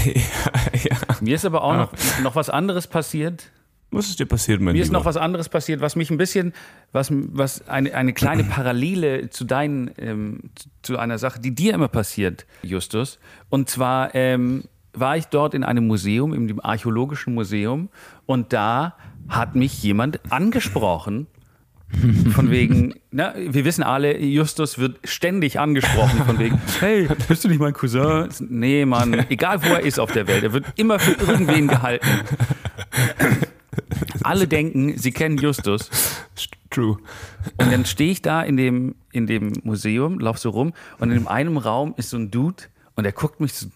[0.04, 0.96] ja.
[1.20, 1.92] Mir ist aber auch noch,
[2.22, 3.50] noch was anderes passiert.
[3.92, 5.00] Was ist dir passiert, mein Mir ist Lieber?
[5.00, 6.52] noch was anderes passiert, was mich ein bisschen,
[6.92, 11.74] was, was eine, eine kleine Parallele zu deinen, ähm, zu- zu einer Sache, die dir
[11.74, 13.18] immer passiert, Justus.
[13.48, 17.88] Und zwar, ähm, war ich dort in einem Museum, in dem archäologischen Museum,
[18.26, 18.96] und da
[19.28, 21.26] hat mich jemand angesprochen.
[22.32, 27.48] Von wegen, na, wir wissen alle, Justus wird ständig angesprochen, von wegen, hey, bist du
[27.48, 28.28] nicht mein Cousin?
[28.48, 32.06] Nee, Mann, egal wo er ist auf der Welt, er wird immer für irgendwen gehalten.
[34.22, 35.90] Alle denken, sie kennen Justus.
[36.70, 36.98] True.
[37.56, 41.26] Und dann stehe ich da in dem, in dem Museum, lauf so rum und in
[41.26, 42.62] einem Raum ist so ein Dude
[42.94, 43.66] und der guckt mich so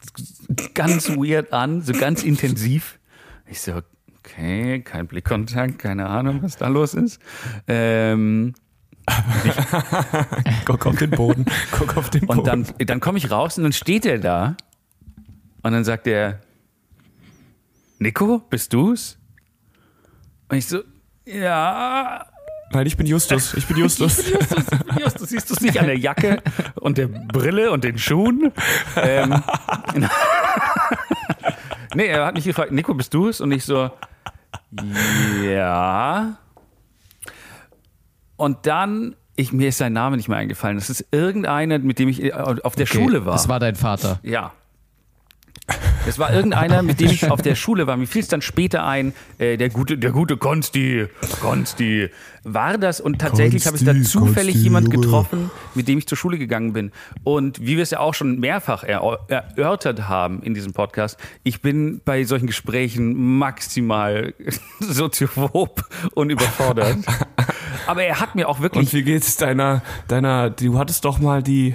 [0.74, 2.98] ganz weird an, so ganz intensiv.
[3.48, 3.82] Ich so,
[4.24, 7.20] okay, kein Blickkontakt, keine Ahnung, was da los ist.
[7.68, 8.54] Ähm,
[10.64, 11.44] Guck auf den Boden.
[11.72, 12.38] Guck auf den Boden.
[12.38, 14.56] und dann, dann komme ich raus und dann steht er da
[15.62, 16.40] und dann sagt er,
[17.98, 19.18] Nico, bist du's?
[20.48, 20.80] Und ich so,
[21.26, 22.26] ja,
[22.72, 23.54] Nein, ich bin Justus.
[23.54, 24.28] Ich bin Justus.
[24.28, 24.64] Justus,
[24.98, 26.42] Justus, siehst du es nicht an der Jacke
[26.80, 28.52] und der Brille und den Schuhen?
[28.96, 29.42] Ähm,
[31.94, 33.40] nee, er hat mich gefragt, Nico, bist du es?
[33.40, 33.90] Und ich so,
[35.44, 36.36] ja.
[38.36, 40.76] Und dann, ich, mir ist sein Name nicht mehr eingefallen.
[40.76, 43.32] Das ist irgendeiner, mit dem ich äh, auf der Okay, Schule war.
[43.32, 44.18] Das war dein Vater.
[44.22, 44.52] Ja.
[46.06, 47.96] Es war irgendeiner, mit dem ich auf der Schule war.
[47.96, 51.06] Mir fiel es dann später ein, äh, der gute, der gute Konsti,
[51.40, 52.10] Konsti.
[52.42, 53.00] War das?
[53.00, 56.74] Und tatsächlich habe ich da zufällig Konsti, jemand getroffen, mit dem ich zur Schule gegangen
[56.74, 56.92] bin.
[57.22, 61.62] Und wie wir es ja auch schon mehrfach er erörtert haben in diesem Podcast, ich
[61.62, 64.34] bin bei solchen Gesprächen maximal
[64.80, 66.98] soziophob und überfordert.
[67.86, 71.42] Aber er hat mir auch wirklich Und wie geht's deiner, deiner, du hattest doch mal
[71.42, 71.74] die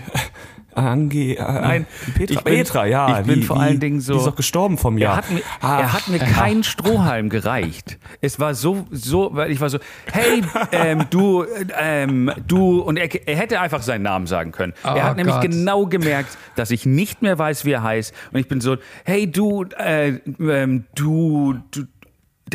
[0.79, 3.19] Ange, äh, Nein, Petra, ich bin- Petra, ja.
[3.19, 5.17] ich bin wie, vor wie, allen Dingen so- Die ist doch gestorben vom Er Jahr.
[5.17, 7.97] hat mir, Ah, er hat mir keinen Strohhalm gereicht.
[8.21, 9.79] Es war so, so, weil ich war so,
[10.11, 11.45] hey, ähm, du,
[11.79, 14.73] ähm, du, und er, er hätte einfach seinen Namen sagen können.
[14.83, 15.43] Oh er hat nämlich Gott.
[15.43, 18.13] genau gemerkt, dass ich nicht mehr weiß, wie er heißt.
[18.31, 21.83] Und ich bin so, hey, du, äh, ähm, du, du,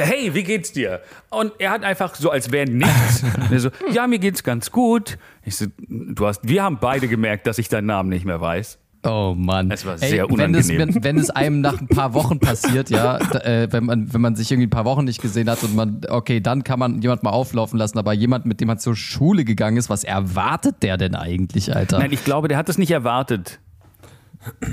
[0.01, 1.01] hey, wie geht's dir?
[1.31, 3.23] Und er hat einfach so, als wäre nichts.
[3.23, 5.19] Und er so, ja, mir geht's ganz gut.
[5.45, 8.79] Ich so, du hast, wir haben beide gemerkt, dass ich deinen Namen nicht mehr weiß.
[9.07, 9.71] Oh Mann.
[9.71, 10.95] Es war sehr wenn es, unangenehm.
[10.95, 14.35] wenn, wenn es einem nach ein paar Wochen passiert, ja, äh, wenn, man, wenn man
[14.35, 17.23] sich irgendwie ein paar Wochen nicht gesehen hat und man, okay, dann kann man jemand
[17.23, 20.97] mal auflaufen lassen, aber jemand, mit dem man zur Schule gegangen ist, was erwartet der
[20.97, 21.99] denn eigentlich, Alter?
[21.99, 23.61] Nein, ich glaube, der hat das nicht erwartet.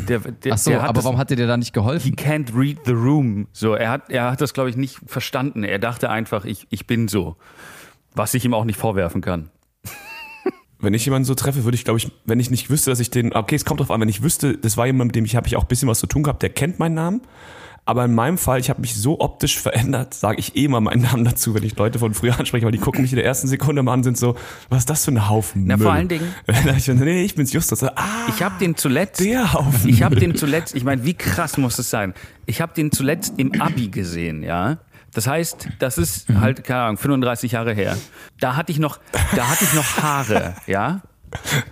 [0.08, 1.74] Der, der, Ach so, der hat aber das, warum hat dir der da nicht He
[1.74, 2.16] geholfen?
[2.16, 3.48] can't read the room.
[3.54, 5.64] So, er hat, er hat das, glaube ich, nicht verstanden.
[5.64, 7.38] Er dachte einfach, ich, ich bin so.
[8.14, 9.50] Was ich ihm auch nicht vorwerfen kann.
[10.80, 13.12] Wenn ich jemanden so treffe, würde ich, glaube ich, wenn ich nicht wüsste, dass ich
[13.12, 15.36] den, okay, es kommt drauf an, wenn ich wüsste, das war jemand, mit dem ich
[15.36, 17.22] habe ich auch ein bisschen was zu tun gehabt, der kennt meinen Namen.
[17.84, 21.02] Aber in meinem Fall, ich habe mich so optisch verändert, sage ich eh mal meinen
[21.02, 23.48] Namen dazu, wenn ich Leute von früher anspreche, weil die gucken mich in der ersten
[23.48, 24.36] Sekunde mal an, sind so,
[24.70, 25.86] was ist das für ein Haufen Na, Müll?
[25.88, 26.34] vor allen Dingen-
[26.78, 27.84] ich bin, nee, nee, ich bin's Justus.
[27.84, 27.96] Ah,
[28.30, 29.20] Ich habe den zuletzt.
[29.20, 32.14] der Haufen Ich habe den zuletzt, ich meine, wie krass muss es sein?
[32.46, 34.78] Ich habe den zuletzt im Abi gesehen, ja.
[35.14, 37.98] Das heißt, das ist halt, keine Ahnung, 35 Jahre her.
[38.40, 39.00] Da hatte ich noch,
[39.36, 41.02] da hatte ich noch Haare, ja.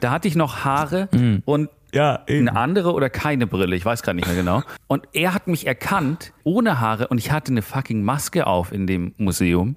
[0.02, 1.08] Da hatte ich noch Haare
[1.46, 2.48] und Ja, eben.
[2.48, 4.64] eine andere oder keine Brille, ich weiß gerade nicht mehr genau.
[4.88, 8.88] Und er hat mich erkannt, ohne Haare, und ich hatte eine fucking Maske auf in
[8.88, 9.76] dem Museum.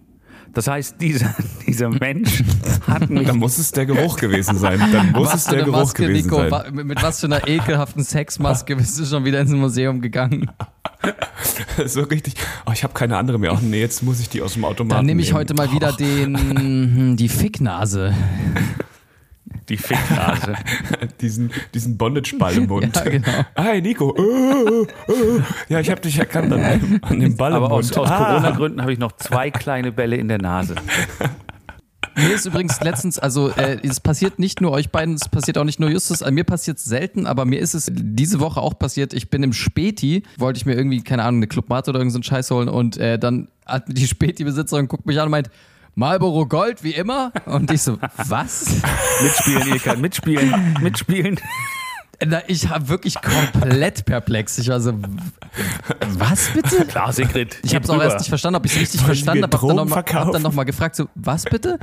[0.54, 1.34] Das heißt, dieser,
[1.66, 2.42] dieser Mensch
[2.86, 3.26] hat mich.
[3.26, 4.78] Dann muss es der Geruch gewesen sein.
[4.92, 6.48] Dann muss Was es der Geruch Maske, gewesen Nico?
[6.48, 6.74] sein.
[6.74, 10.50] Mit, mit was für einer ekelhaften Sexmaske bist du schon wieder ins Museum gegangen?
[11.86, 12.34] so richtig.
[12.66, 13.54] Oh, ich habe keine andere mehr.
[13.54, 14.98] Oh nee, jetzt muss ich die aus dem Automaten.
[14.98, 15.38] Dann nehme ich nehmen.
[15.38, 18.14] heute mal wieder den, die Ficknase.
[19.68, 20.54] Die Ficknase.
[21.20, 22.96] diesen, diesen Bondage-Ball im Mund.
[23.02, 23.44] Ja, genau.
[23.56, 24.14] Hi, Nico.
[24.16, 25.40] Äh, äh.
[25.68, 27.98] Ja, ich habe dich erkannt an dem, an dem Ball Aber im aus, Mund.
[27.98, 28.24] aus Ah.
[28.24, 30.74] Corona-Gründen habe ich noch zwei kleine Bälle in der Nase.
[32.14, 35.64] Mir ist übrigens letztens, also äh, es passiert nicht nur euch beiden, es passiert auch
[35.64, 38.78] nicht nur Justus, also mir passiert es selten, aber mir ist es diese Woche auch
[38.78, 39.14] passiert.
[39.14, 42.50] Ich bin im Späti, wollte ich mir irgendwie, keine Ahnung, eine Clubmate oder irgendeinen Scheiß
[42.50, 45.50] holen und äh, dann hat die Späti-Besitzerin guckt mich an und meint,
[45.94, 47.32] Marlboro Gold, wie immer.
[47.46, 48.66] Und ich so, was?
[49.22, 51.38] Mitspielen, Ilka, mitspielen, mitspielen.
[52.24, 54.56] Na, ich habe wirklich komplett perplex.
[54.58, 54.94] Ich war so,
[56.18, 56.84] was bitte?
[56.86, 57.56] Klar, Sigrid.
[57.64, 59.52] Ich habe es auch erst nicht verstanden, ob ich es richtig Wollen verstanden habe.
[59.56, 61.78] Hab dann, Drogen noch mal, hab nochmal gefragt, so, was bitte?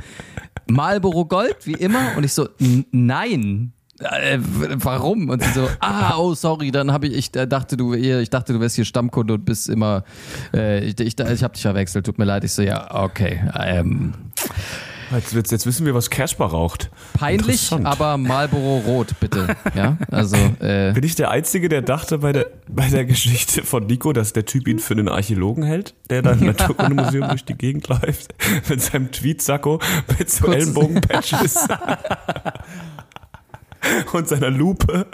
[0.66, 2.16] Marlboro Gold, wie immer?
[2.16, 3.72] Und ich so, "N- nein.
[4.00, 5.28] Äh, warum?
[5.28, 8.52] Und sie so, ah, oh, sorry, dann habe ich, ich äh, dachte, du, ich dachte,
[8.52, 10.04] du wärst hier Stammkunde und bist immer,
[10.54, 12.44] äh, ich, ich, ich habe dich verwechselt, tut mir leid.
[12.44, 13.40] Ich so, ja, okay.
[13.58, 14.14] Ähm,
[15.12, 16.88] Jetzt, jetzt, wissen wir, was Casper raucht.
[17.14, 19.56] peinlich, aber Marlboro Rot, bitte.
[19.74, 23.86] Ja, also, äh, Bin ich der Einzige, der dachte bei der, bei der Geschichte von
[23.86, 27.54] Nico, dass der Typ ihn für einen Archäologen hält, der dann im Naturkundemuseum durch die
[27.54, 28.34] Gegend läuft,
[28.68, 29.80] mit seinem Tweetsacko,
[30.16, 31.66] mit so Ellenbogenpatches.
[34.12, 35.06] und seiner Lupe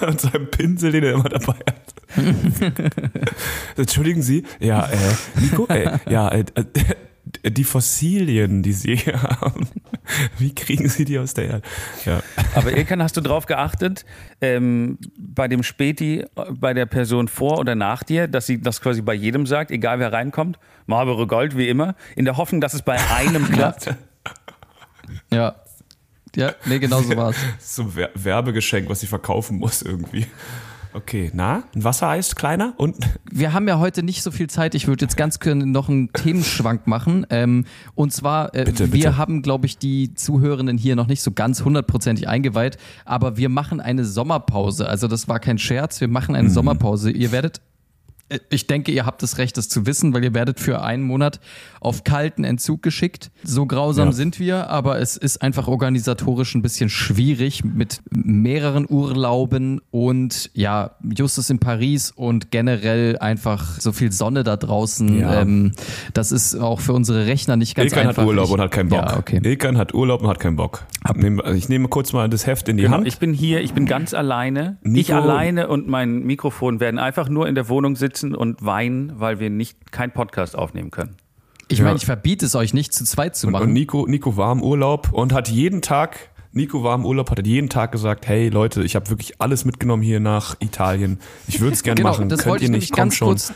[0.00, 1.94] und seinem Pinsel, den er immer dabei hat.
[3.76, 4.96] Entschuldigen Sie, ja, äh,
[5.40, 6.44] Nico, äh, ja, äh,
[7.42, 9.68] äh, die Fossilien, die Sie hier haben,
[10.38, 11.62] wie kriegen Sie die aus der Erde?
[12.04, 12.20] Ja.
[12.54, 14.04] Aber Ilkan, hast du drauf geachtet,
[14.40, 18.80] ähm, bei dem Späti, äh, bei der Person vor oder nach dir, dass sie das
[18.80, 22.74] quasi bei jedem sagt, egal wer reinkommt, Marlboro Gold wie immer, in der Hoffnung, dass
[22.74, 23.94] es bei einem klappt?
[25.32, 25.56] Ja.
[26.36, 27.36] Ja, nee, genau so war's.
[27.60, 30.26] So ein Wer- Werbegeschenk, was sie verkaufen muss irgendwie.
[30.94, 32.96] Okay, na, ein Wassereis, kleiner und
[33.30, 34.74] Wir haben ja heute nicht so viel Zeit.
[34.74, 37.26] Ich würde jetzt ganz gerne noch einen Themenschwank machen.
[37.30, 37.64] Ähm,
[37.94, 39.16] und zwar, äh, Bitte, wir bitte.
[39.16, 43.80] haben, glaube ich, die Zuhörenden hier noch nicht so ganz hundertprozentig eingeweiht, aber wir machen
[43.80, 44.86] eine Sommerpause.
[44.86, 46.38] Also das war kein Scherz, wir machen Mhm.
[46.40, 47.10] eine Sommerpause.
[47.10, 47.62] Ihr werdet,
[48.50, 51.40] ich denke, ihr habt das Recht, das zu wissen, weil ihr werdet für einen Monat
[51.80, 53.30] auf kalten Entzug geschickt.
[53.42, 54.12] So grausam Ja.
[54.12, 60.92] sind wir, aber es ist einfach organisatorisch ein bisschen schwierig mit mehreren Urlauben und ja,
[61.16, 65.18] Justus in Paris und generell einfach so viel Sonne da draußen.
[65.18, 65.42] Ja.
[65.42, 65.72] Ähm,
[66.14, 68.22] das ist auch für unsere Rechner nicht ganz Ilkan einfach.
[68.22, 68.98] hat Urlaub Ich- und hat keinen Bock.
[69.10, 69.40] Ja, okay.
[69.42, 70.84] Ilkan hat Urlaub und hat keinen Bock.
[71.14, 73.06] Nehm- also Ich nehme kurz mal das Heft in die Genau, Hand.
[73.08, 74.76] ich bin hier, ich bin ganz alleine.
[74.82, 79.18] Nico- Ich alleine und mein Mikrofon werden einfach nur in der Wohnung sitzen und weinen,
[79.20, 81.16] weil wir nicht keinen Podcast aufnehmen können.
[81.68, 81.84] Ich Ja.
[81.84, 83.62] meine, ich verbiete es euch nicht zu zweit zu Und, machen.
[83.68, 87.46] und Nico, Nico war im Urlaub und hat jeden Tag, Nico war im Urlaub, hat
[87.46, 91.18] jeden Tag gesagt, hey Leute, ich habe wirklich alles mitgenommen hier nach Italien.
[91.48, 92.28] Ich würde es gerne Genau, machen.
[92.28, 92.92] das Könnt ihr ich nicht?
[92.92, 93.28] Komm ganz schon.
[93.28, 93.52] kurz,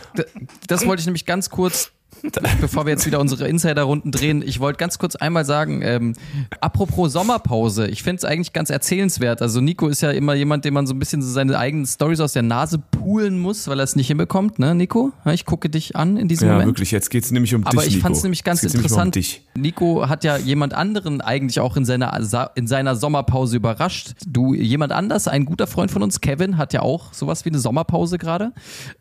[0.66, 1.92] das wollte ich nämlich ganz kurz,
[2.60, 6.12] bevor wir jetzt wieder unsere Insider-Runden drehen, ich wollte ganz kurz einmal sagen, ähm,
[6.60, 9.42] apropos Sommerpause, ich finde es eigentlich ganz erzählenswert.
[9.42, 12.20] Also Nico ist ja immer jemand, dem man so ein bisschen so seine eigenen Stories
[12.20, 15.12] aus der Nase poolen muss, weil er es nicht hinbekommt, ne, Nico?
[15.24, 16.68] Ja, Ich gucke dich an in diesem Ja, Moment.
[16.70, 18.02] wirklich, jetzt geht's nämlich um Aber dich, ich Nico.
[18.06, 19.14] fand es nämlich ganz mal um interessant.
[19.14, 19.45] dich.
[19.56, 22.18] Nico hat ja jemand anderen eigentlich auch in seiner,
[22.54, 24.12] in seiner Sommerpause überrascht.
[24.26, 27.58] Du, jemand anders, ein guter Freund von uns, Kevin, hat ja auch sowas wie eine
[27.58, 28.52] Sommerpause gerade.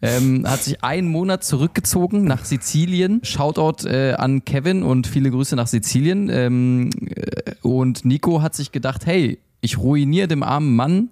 [0.01, 3.21] Ähm, hat sich einen Monat zurückgezogen nach Sizilien.
[3.23, 6.29] Shoutout äh, an Kevin und viele Grüße nach Sizilien.
[6.29, 11.09] Ähm, äh, und Nico hat sich gedacht, hey, ich ruiniere dem armen Mann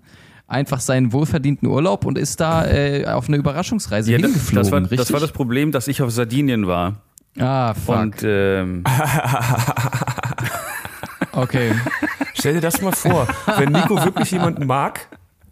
[0.47, 4.63] einfach seinen wohlverdienten Urlaub und ist da äh, auf eine Überraschungsreise Ja, das, hingeflogen.
[4.63, 4.97] das, war, richtig?
[4.99, 7.01] das war das Problem, dass ich auf Sardinien war.
[7.39, 7.96] Ah, fuck.
[7.96, 8.84] Und ähm,
[11.32, 11.72] okay.
[12.34, 15.08] Stell dir das mal vor, wenn Nico wirklich jemanden mag,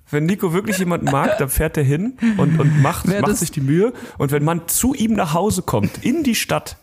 [0.09, 3.51] wenn Nico wirklich jemanden mag, dann fährt er hin und, und macht, Wer macht sich
[3.51, 3.93] die Mühe.
[4.17, 6.77] Und wenn man zu ihm nach Hause kommt, in die Stadt,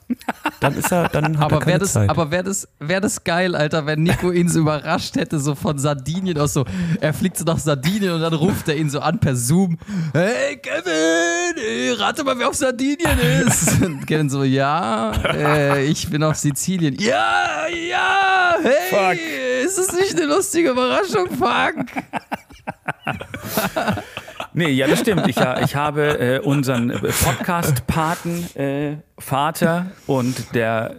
[0.60, 2.08] dann ist er, dann hat er Aber keine wäre das, Zeit.
[2.10, 5.78] aber wär das, wär das geil, Alter, wenn Nico ihn so überrascht hätte, so von
[5.78, 6.64] Sardinien aus so,
[7.00, 9.78] er fliegt so nach Sardinien und dann ruft er ihn so an per Zoom,
[10.14, 13.82] hey Kevin, äh, rate mal, wer auf Sardinien ist.
[13.88, 16.96] Und Kevin so, ja, äh, ich bin auf Sizilien.
[16.98, 19.18] Ja, ja, hey, Fuck.
[19.66, 21.74] ist es nicht eine lustige Überraschung, fuck?
[24.54, 25.26] nee, ja, das stimmt.
[25.28, 30.96] Ich, ich habe äh, unseren Podcast-Paten äh, Vater und der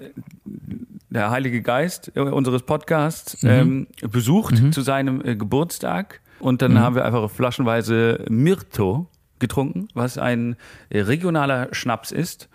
[1.09, 6.95] der Heilige Geist äh, unseres Podcasts ähm, besucht zu seinem äh, Geburtstag und dann haben
[6.95, 9.07] wir einfach flaschenweise Mirto
[9.39, 10.55] getrunken, was ein
[10.89, 12.49] äh, regionaler Schnaps ist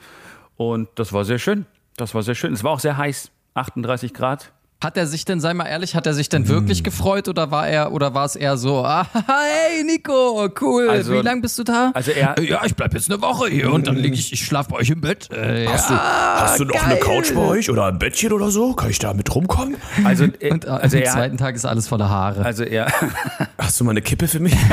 [0.57, 1.67] und das war sehr schön.
[1.97, 2.53] Das war sehr schön.
[2.53, 4.53] Es war auch sehr heiß, 38 Grad.
[4.85, 6.85] Hat er sich denn, sei mal ehrlich, hat er sich denn wirklich Hm.
[6.85, 11.19] gefreut oder war er oder war es eher so, ah, hey Nico, cool, Also- wie
[11.23, 11.91] lange bist du da?
[11.95, 14.69] Also er- ja, ich bleib jetzt eine Woche hier und dann liege ich, ich schlaf
[14.69, 15.31] bei euch im Bett.
[15.33, 17.03] Äh, hast, du, ja, hast du noch eine geil.
[17.03, 18.75] Couch bei euch oder ein Bettchen oder so?
[18.75, 19.77] Kann ich da mit rumkommen?
[20.05, 22.45] Also, äh, Und äh, also am er, zweiten Tag ist alles voller Haare.
[22.45, 22.87] also er,
[23.59, 24.55] Hast du mal eine Kippe für mich?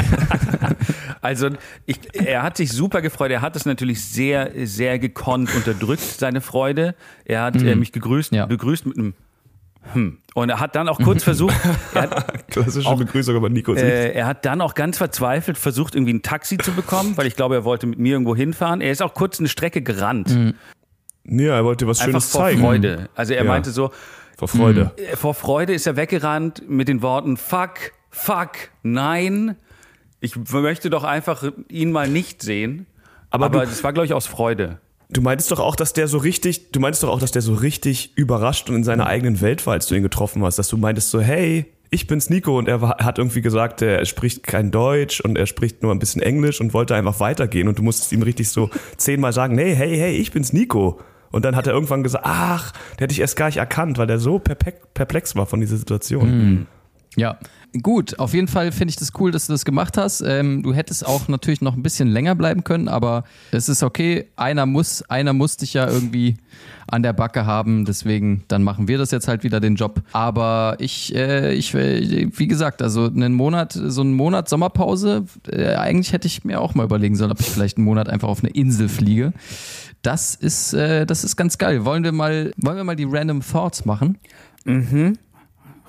[1.23, 1.49] Also
[1.85, 3.29] ich, er hat sich super gefreut.
[3.29, 6.95] Er hat es natürlich sehr, sehr gekonnt unterdrückt, seine Freude.
[7.25, 8.47] Er hat äh, mich gegrüßt, Ja.
[8.47, 9.13] begrüßt mit einem
[9.93, 10.19] hm.
[10.33, 11.55] Und er hat dann auch kurz versucht,
[11.93, 12.07] er
[12.49, 13.73] Klassische Begrüßung aber Nico.
[13.73, 17.35] äh, er hat dann auch ganz verzweifelt versucht, irgendwie ein Taxi zu bekommen, weil ich
[17.35, 18.79] glaube, er wollte mit mir irgendwo hinfahren.
[18.81, 20.29] Er ist auch kurz eine Strecke gerannt.
[21.25, 22.61] ja, er wollte was Einfach Schönes vor zeigen.
[22.61, 23.09] Freude.
[23.15, 23.49] Also er Ja.
[23.49, 23.91] meinte so,
[24.37, 24.91] Vor Freude.
[24.97, 28.51] äh, vor Freude ist er weggerannt mit den Worten Fuck, fuck,
[28.83, 29.55] nein.
[30.19, 32.85] Ich möchte doch einfach ihn mal nicht sehen.
[33.31, 34.79] Aber Aber, du- das war, glaube ich, aus Freude.
[35.11, 37.53] Du meintest doch auch, dass der so richtig, du meintest doch auch, dass der so
[37.53, 40.77] richtig überrascht und in seiner eigenen Welt war, als du ihn getroffen hast, dass du
[40.77, 45.19] meintest so, hey, ich bin's Nico und er hat irgendwie gesagt, er spricht kein Deutsch
[45.19, 48.21] und er spricht nur ein bisschen Englisch und wollte einfach weitergehen und du musstest ihm
[48.21, 51.01] richtig so zehnmal sagen, hey, hey, hey, ich bin's Nico.
[51.31, 54.07] Und dann hat er irgendwann gesagt, ach, der hätte ich erst gar nicht erkannt, weil
[54.07, 56.67] der so perplex war von dieser Situation.
[57.17, 57.37] Ja,
[57.81, 58.19] gut.
[58.19, 60.21] Auf jeden Fall finde ich das cool, dass du das gemacht hast.
[60.21, 64.27] Ähm, du hättest auch natürlich noch ein bisschen länger bleiben können, aber es ist okay.
[64.37, 66.37] Einer muss, einer muss dich ja irgendwie
[66.87, 67.83] an der Backe haben.
[67.83, 70.01] Deswegen, dann machen wir das jetzt halt wieder den Job.
[70.13, 75.25] Aber ich, äh, ich, äh, wie gesagt, also einen Monat, so einen Monat Sommerpause.
[75.49, 78.29] Äh, eigentlich hätte ich mir auch mal überlegen sollen, ob ich vielleicht einen Monat einfach
[78.29, 79.33] auf eine Insel fliege.
[80.01, 81.83] Das ist, äh, das ist ganz geil.
[81.83, 84.17] Wollen wir mal, wollen wir mal die Random Thoughts machen?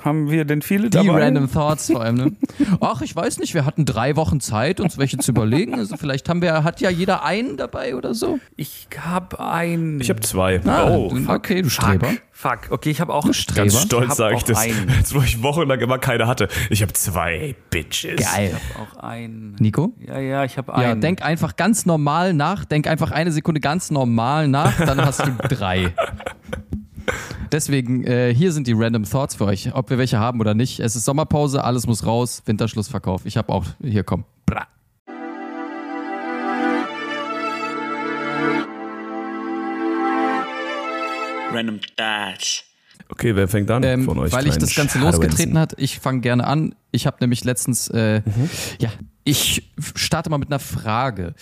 [0.05, 1.25] Haben wir denn viele Die dabei?
[1.25, 2.33] Random Thoughts vor allem, ne?
[2.81, 5.75] Ach, ich weiß nicht, wir hatten drei Wochen Zeit, uns welche zu überlegen.
[5.79, 8.39] Also vielleicht haben wir, hat ja jeder einen dabei oder so.
[8.57, 10.01] Ich habe ein.
[10.01, 10.61] Ich habe zwei.
[10.67, 12.09] Ah, oh, du- fuck, okay, du fuck, Streber.
[12.33, 13.61] Fuck, okay, ich habe auch Du Streber.
[13.63, 14.59] Ganz Ich stolz sage ich das.
[14.59, 14.89] einen.
[14.99, 16.49] Jetzt, wo ich wochenlang immer keine hatte.
[16.71, 18.21] Ich habe zwei Bitches.
[18.35, 18.57] Geil.
[18.81, 19.55] auch ein.
[19.61, 19.93] Nico?
[20.05, 21.01] Ja, ja, ich habe Ja, einen.
[21.01, 25.31] denk einfach ganz normal nach, denk einfach eine Sekunde ganz normal nach, dann hast du
[25.49, 25.93] drei.
[27.51, 30.81] Deswegen, äh, hier sind die Random Thoughts für euch, ob wir welche haben oder nicht.
[30.81, 33.27] Es ist Sommerpause, alles muss raus, Winterschlussverkauf.
[33.27, 34.25] Ich habe auch, hier komm.
[34.47, 34.67] Bra.
[41.53, 42.65] Random Thoughts.
[43.09, 44.33] Okay, wer fängt an Ähm, von euch?
[44.33, 46.75] weil ich das Ganze losgetreten hat, ich fange gerne an.
[46.93, 48.23] Ich habe nämlich letztens, äh,
[48.79, 48.91] ja,
[49.25, 51.35] ich starte mal mit einer Frage.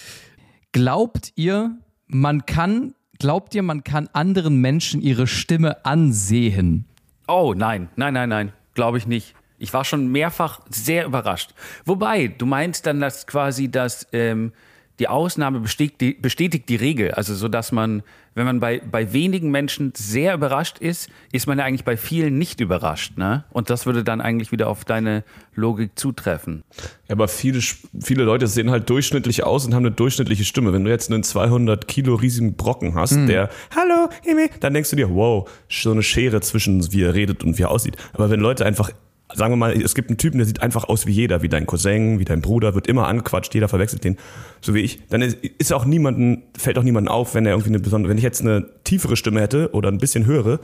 [0.73, 1.77] Glaubt ihr,
[2.09, 6.87] man kann, glaubt ihr, man kann anderen Menschen ihre Stimme ansehen?
[7.29, 9.35] Oh, nein, nein, nein, nein, glaube ich nicht.
[9.59, 11.55] Ich war schon mehrfach sehr überrascht.
[11.85, 14.53] Wobei, du meinst dann, dass quasi das, ähm,
[14.99, 17.13] die Ausnahme bestätigt die, bestätigt die Regel.
[17.13, 18.03] Also so, dass man,
[18.35, 22.39] wenn man bei, bei wenigen Menschen sehr überrascht ist, ist man ja eigentlich bei vielen
[22.39, 23.19] nicht überrascht.
[23.19, 23.45] Ne?
[23.51, 26.63] Und das würde dann eigentlich wieder auf deine Logik zutreffen.
[27.09, 27.61] Ja, aber viele,
[28.01, 30.73] viele Leute sehen halt durchschnittlich aus und haben eine durchschnittliche Stimme.
[30.73, 33.27] Wenn du jetzt einen 200 Kilo riesigen Brocken hast, Hm.
[33.27, 37.43] der Hallo, Himi, dann denkst du dir, wow, so eine Schere zwischen wie er redet
[37.45, 37.97] und wie er aussieht.
[38.13, 38.91] Aber wenn Leute einfach,
[39.35, 41.67] sagen wir mal, es gibt einen Typen, der sieht einfach aus wie jeder, wie dein
[41.67, 44.17] Cousin, wie dein Bruder, wird immer angequatscht, jeder verwechselt den,
[44.61, 47.81] so wie ich, dann ist, auch niemanden, fällt auch niemandem auf, wenn er irgendwie eine
[47.81, 50.61] besondere, wenn ich jetzt eine tiefere Stimme hätte oder ein bisschen höhere,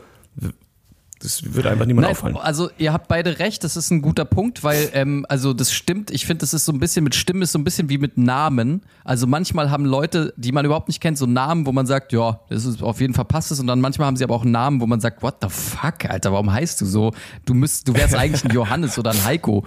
[1.19, 2.37] das würde einfach niemand auffallen.
[2.37, 6.11] also ihr habt beide recht, das ist ein guter Punkt, weil, ähm, also das stimmt,
[6.11, 8.19] ich finde, das ist so ein bisschen mit Stimme, ist so ein bisschen wie mit
[8.19, 8.83] Namen.
[9.03, 12.41] Also manchmal haben Leute, die man überhaupt nicht kennt, so Namen, wo man sagt, ja,
[12.51, 13.61] das ist auf jeden Fall passt es.
[13.61, 16.33] Und dann manchmal haben sie aber auch Namen, wo man sagt, what the fuck, Alter,
[16.33, 17.13] warum heißt du so?
[17.47, 19.65] Du müsst, du wärst eigentlich ein Johannes oder ein Heiko.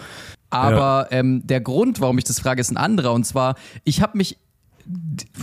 [0.52, 3.14] Aber ähm, der Grund, warum ich das frage, ist ein anderer.
[3.14, 4.38] Und zwar, ich habe mich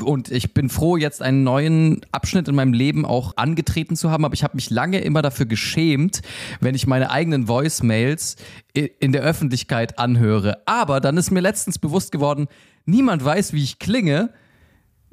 [0.03, 4.25] und ich bin froh, jetzt einen neuen Abschnitt in meinem Leben auch angetreten zu haben,
[4.25, 6.23] aber ich habe mich lange immer dafür geschämt,
[6.61, 8.37] wenn ich meine eigenen Voicemails
[8.75, 10.63] in der Öffentlichkeit anhöre.
[10.67, 12.49] Aber dann ist mir letztens bewusst geworden,
[12.85, 14.31] niemand weiß, wie ich klinge.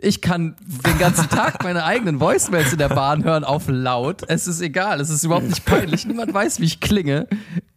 [0.03, 4.21] Ich kann den ganzen Tag meine eigenen Voicemails in der Bahn hören auf laut.
[4.27, 6.05] Es ist egal, es ist überhaupt nicht peinlich.
[6.05, 7.27] Niemand weiß, wie ich klinge.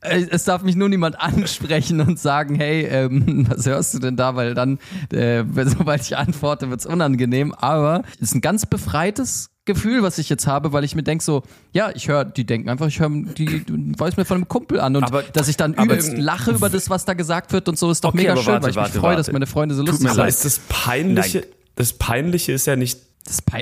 [0.00, 4.16] Äh, Es darf mich nur niemand ansprechen und sagen, hey, ähm, was hörst du denn
[4.16, 4.34] da?
[4.34, 4.78] Weil dann,
[5.12, 7.54] äh, sobald ich antworte, wird's unangenehm.
[7.54, 11.22] Aber es ist ein ganz befreites Gefühl, was ich jetzt habe, weil ich mir denke
[11.24, 13.64] so, ja, ich höre, die denken einfach, ich höre die
[13.98, 16.70] Voice mir von einem Kumpel an und Aber- dass ich dann aber- übelst lache über
[16.70, 18.76] das, was da gesagt wird und so, ist doch Okay, mega schön, warte, weil ich
[18.76, 19.32] warte, mich freue, dass warte.
[19.32, 20.18] meine Freunde so lustig sind.
[20.18, 21.48] Aber ist das Peinliche, Nein.
[21.76, 23.00] Das Peinliche ist ja nicht,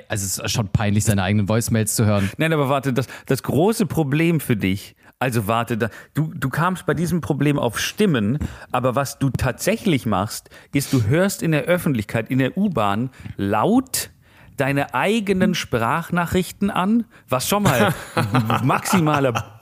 [0.08, 2.30] also es ist schon peinlich, seine eigenen Voicemails zu hören.
[2.38, 6.86] Nein, aber warte, das, das große Problem für dich, also warte, da, du, du kamst
[6.86, 8.38] bei diesem Problem auf Stimmen,
[8.72, 14.10] aber was du tatsächlich machst, ist, du hörst in der Öffentlichkeit, in der U-Bahn laut
[14.56, 17.94] deine eigenen Sprachnachrichten an, was schon mal
[18.62, 19.58] maximaler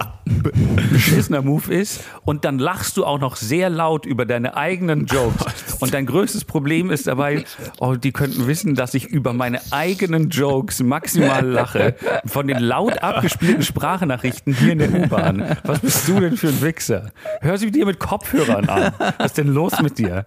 [0.91, 5.75] beschissener Move ist und dann lachst du auch noch sehr laut über deine eigenen Jokes
[5.81, 7.45] und dein größtes Problem ist dabei,
[7.79, 11.95] oh, die könnten wissen, dass ich über meine eigenen Jokes maximal lache
[12.27, 15.57] von den laut abgespielten Sprachnachrichten hier in der U-Bahn.
[15.65, 17.13] Was bist du denn für ein Wichser?
[17.41, 18.93] Hör sie dir mit Kopfhörern an.
[19.19, 20.27] Was ist denn los mit dir?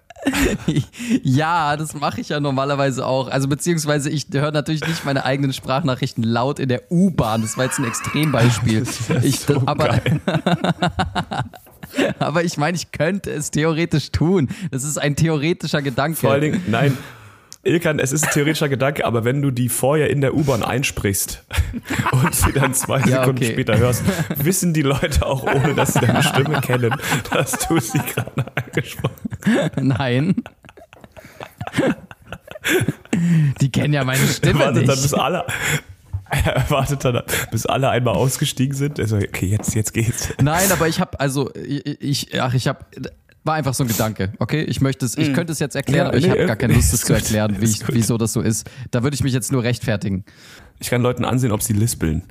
[1.24, 3.30] Ja, das mache ich ja normalerweise auch.
[3.30, 7.42] Also beziehungsweise ich höre natürlich nicht meine eigenen Sprachnachrichten laut in der U-Bahn.
[7.42, 8.84] Das war jetzt ein Extrembeispiel.
[9.22, 9.95] ich, aber,
[12.20, 14.50] aber ich meine, ich könnte es theoretisch tun.
[14.72, 16.18] Das ist ein theoretischer Gedanke.
[16.18, 16.98] vor allen Dingen, nein,
[17.66, 21.44] Ilkan, es ist ein theoretischer Gedanke, aber wenn du die vorher in der U-Bahn einsprichst
[22.12, 23.54] und sie dann zwei Ja, Sekunden okay.
[23.54, 24.04] später hörst,
[24.38, 26.94] wissen die Leute auch, ohne dass sie deine Stimme kennen,
[27.32, 29.78] dass du sie gerade angesprochen hast.
[29.82, 30.36] Nein.
[33.62, 35.20] Die kennen ja meine Stimme wartet dann, bis nicht.
[35.20, 35.46] alle,
[36.46, 39.00] er wartet dann, bis alle einmal ausgestiegen sind.
[39.00, 40.30] Also, okay, jetzt, jetzt geht's.
[40.42, 42.86] Nein, aber ich habe also ich, ach ich habe
[43.46, 44.64] war einfach so ein Gedanke, okay?
[44.64, 46.74] Ich möchte es, ich könnte es jetzt erklären, Ja, aber ich nee, habe gar keine
[46.74, 48.68] Lust, es zu erklären, wie ich, wieso das so ist.
[48.90, 50.26] Da würde ich mich jetzt nur rechtfertigen.
[50.80, 52.24] Ich kann Leuten ansehen, ob sie lispeln.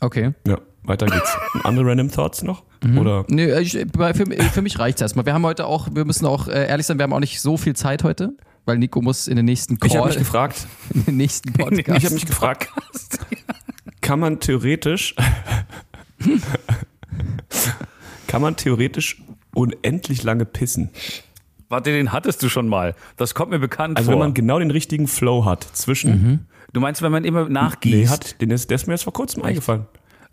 [0.00, 0.32] Okay.
[0.46, 0.58] Ja.
[0.82, 1.36] weiter geht's.
[1.64, 2.64] Andere Random Thoughts noch?
[2.84, 2.98] Mhm.
[2.98, 3.24] Oder?
[3.28, 5.24] Nee, ich, für, für mich reicht's erstmal.
[5.24, 7.56] Wir haben heute auch, wir müssen auch äh, ehrlich sein, wir haben auch nicht so
[7.56, 8.36] viel Zeit heute,
[8.66, 11.98] weil Nico muss in den nächsten Call, Ich habe mich gefragt, in den nächsten Podcast.
[11.98, 12.68] ich habe mich gefragt,
[14.02, 15.14] kann man theoretisch,
[18.26, 19.22] kann man theoretisch
[19.54, 20.90] unendlich lange pissen?
[21.68, 22.94] Warte, den hattest du schon mal.
[23.16, 24.20] Das kommt mir bekannt Also vor.
[24.20, 27.96] wenn man genau den richtigen Flow hat zwischen, du meinst, wenn man immer nachgießt.
[27.96, 29.86] nee, hat, den ist, der ist mir erst vor kurzem eingefallen.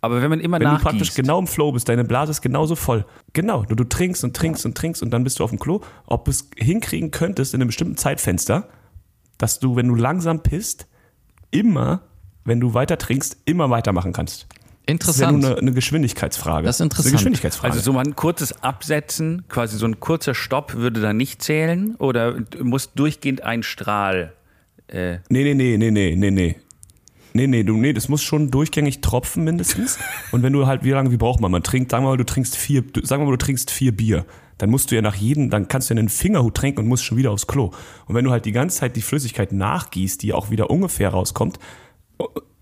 [0.03, 0.83] Aber wenn man immer Wenn du nachgießt.
[0.83, 3.05] praktisch genau im Flow bist, deine Blase ist genauso voll.
[3.31, 5.79] Genau, du, du trinkst und trinkst und trinkst und dann bist du auf dem Klo.
[6.07, 8.67] Ob du es hinkriegen könntest in einem bestimmten Zeitfenster,
[9.37, 10.87] dass du, wenn du langsam pisst,
[11.51, 12.01] immer,
[12.43, 14.41] wenn du weiter trinkst, immer weitermachen kannst.
[14.41, 15.39] Das ist ja Interessant.
[15.39, 16.65] nur eine, eine Geschwindigkeitsfrage.
[16.65, 17.07] Das ist interessant.
[17.07, 17.73] eine Geschwindigkeitsfrage.
[17.73, 22.39] Also so ein kurzes Absetzen, quasi so ein kurzer Stopp würde da nicht zählen oder
[22.61, 24.33] muss durchgehend ein Strahl.
[24.87, 26.57] Äh, nee, nee, nee, nee, nee, nee, nee.
[27.33, 29.97] Nee, nee, du, nee, das muss schon durchgängig tropfen mindestens.
[30.31, 31.51] Und wenn du halt, wie lange, wie braucht man?
[31.51, 34.25] Man trinkt, sagen wir mal, du trinkst vier, sagen wir mal, du trinkst vier Bier.
[34.59, 37.03] Dann musst du ja nach jedem, dann kannst du ja einen Fingerhut trinken und musst
[37.03, 37.71] schon wieder aufs Klo.
[38.05, 41.57] Und wenn du halt die ganze Zeit die Flüssigkeit nachgießt, die auch wieder ungefähr rauskommt,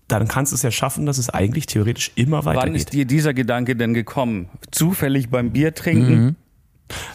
[0.08, 2.76] dann kannst du es ja schaffen, dass es eigentlich theoretisch immer wann weitergeht.
[2.76, 4.48] ist dir dieser Gedanke denn gekommen?
[4.70, 6.36] Zufällig beim Bier trinken?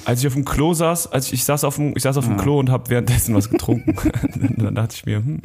[0.06, 2.26] Als ich auf dem Klo saß, als ich, ich saß auf dem, ich saß auf
[2.26, 3.96] dem Klo und habe währenddessen was getrunken.
[4.58, 5.42] dann dachte ich mir, hm,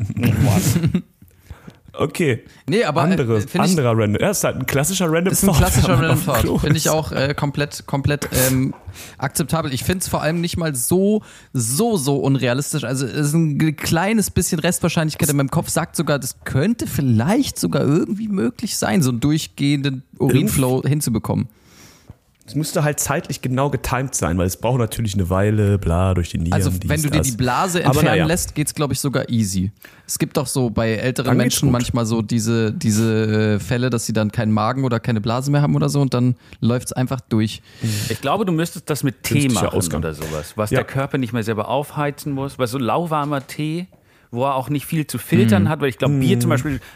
[1.92, 4.20] okay, nee, aber andere, äh, find ich, anderer Random.
[4.20, 6.60] Ja, ist halt ein klassischer Random Das ist ein Thought, klassischer Random Thought.
[6.60, 8.74] Finde ich auch äh, komplett, komplett ähm,
[9.18, 9.72] akzeptabel.
[9.72, 11.22] Ich finde es vor allem nicht mal so,
[11.52, 12.84] so, so unrealistisch.
[12.84, 17.58] Also es ist ein kleines bisschen Restwahrscheinlichkeit in meinem Kopf sagt sogar, das könnte vielleicht
[17.58, 21.48] sogar irgendwie möglich sein, so einen durchgehenden Urinflow hinzubekommen.
[22.44, 26.30] Es müsste halt zeitlich genau getimed sein, weil es braucht natürlich eine Weile, bla, durch
[26.30, 26.52] die Nieren.
[26.52, 27.26] Also dies, wenn du dir das.
[27.30, 28.26] die Blase entfernen naja.
[28.26, 29.70] lässt, geht's glaube ich sogar easy.
[30.06, 34.06] Es gibt doch so bei älteren Dann Menschen manchmal so diese, diese äh, Fälle, dass
[34.06, 37.20] sie dann keinen Magen oder keine Blase mehr haben oder so und dann läuft's einfach
[37.20, 37.62] durch.
[38.08, 40.00] Ich glaube, du müsstest das mit Tee machen Ausgang.
[40.00, 40.78] oder sowas, was Ja.
[40.78, 43.86] der Körper nicht mehr selber aufheizen muss, weil so lauwarmer Tee,
[44.34, 46.84] wo er auch nicht viel zu filtern hat, weil ich glaube, Bier zum Beispiel k-
[46.84, 46.86] k-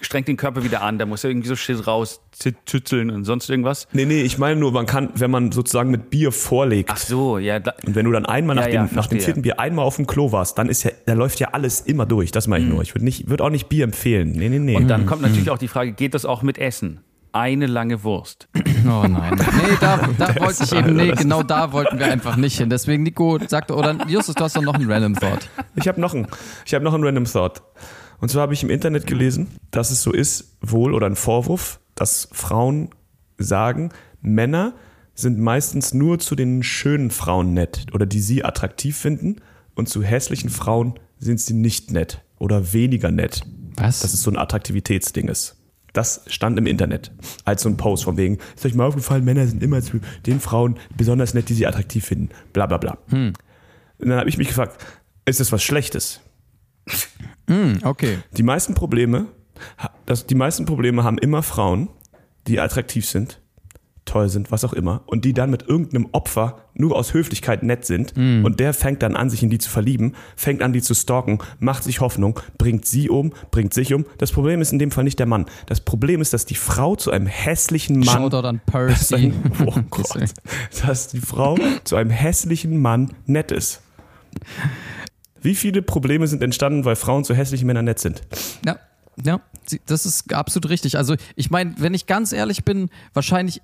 [0.00, 2.20] strengt den Körper wieder an, da muss er irgendwie so Shit raus
[2.66, 3.88] tützeln und sonst irgendwas.
[3.92, 6.90] Nee, nee, ich meine nur, man kann, wenn man sozusagen mit Bier vorlegt.
[6.92, 9.20] Ach so, ja, da, Und wenn du dann einmal nach, Ja, ja, dem, nach dem
[9.20, 12.06] vierten Bier einmal auf dem Klo warst, dann ist ja, da läuft ja alles immer
[12.06, 12.32] durch.
[12.32, 12.82] Das meine ich nur.
[12.82, 14.32] Ich würde nicht, würde auch nicht Bier empfehlen.
[14.32, 14.76] Nee, nee, nee.
[14.76, 17.00] und dann kommt natürlich auch die Frage, geht das auch mit Essen?
[17.32, 18.48] Eine lange Wurst.
[18.86, 19.34] Oh nein.
[19.34, 22.68] Nee, da, da wollte ich eben, nee, genau da wollten wir einfach nicht hin.
[22.68, 25.48] Deswegen, Nico sagte, oder Justus, du hast doch noch einen Random Thought.
[25.74, 26.26] Ich habe noch einen,
[26.66, 27.62] ich habe noch einen Random Thought.
[28.18, 31.80] Und zwar habe ich im Internet gelesen, dass es so ist, wohl oder ein Vorwurf,
[31.94, 32.90] dass Frauen
[33.38, 33.90] sagen,
[34.20, 34.74] Männer
[35.14, 39.36] sind meistens nur zu den schönen Frauen nett oder die sie attraktiv finden
[39.74, 43.42] und zu hässlichen Frauen sind sie nicht nett oder weniger nett.
[43.76, 44.00] Was?
[44.00, 45.56] Dass es so ein Attraktivitätsding ist.
[45.92, 47.12] Das stand im Internet
[47.44, 50.40] als so ein Post von wegen, ist euch mal aufgefallen, Männer sind immer zu den
[50.40, 52.30] Frauen besonders nett, die sie attraktiv finden.
[52.52, 52.98] Bla bla bla.
[53.98, 54.84] Und dann habe ich mich gefragt,
[55.24, 56.20] ist das was Schlechtes?
[57.84, 58.18] Okay.
[58.36, 59.26] Die meisten Probleme,
[60.06, 61.88] das, die meisten Probleme haben immer Frauen,
[62.46, 63.40] die attraktiv sind,
[64.04, 67.86] toll sind, was auch immer, und die dann mit irgendeinem Opfer nur aus Höflichkeit nett
[67.86, 70.94] sind und der fängt dann an, sich in die zu verlieben, fängt an, die zu
[70.94, 74.04] stalken, macht sich Hoffnung, bringt sie um, bringt sich um.
[74.18, 75.46] Das Problem ist in dem Fall nicht der Mann.
[75.66, 79.32] Das Problem ist, dass die Frau zu einem hässlichen Mann Shoutout an Percy.
[79.64, 80.34] Oh Gott.
[80.84, 83.80] Dass die Frau zu einem hässlichen Mann nett ist.
[85.44, 88.22] Wie viele Probleme sind entstanden, weil Frauen zu hässlichen Männern nett sind?
[88.64, 88.78] Ja,
[89.22, 89.40] ja,
[89.84, 90.96] das ist absolut richtig.
[90.96, 93.60] Also ich meine, wenn ich ganz ehrlich bin, wahrscheinlich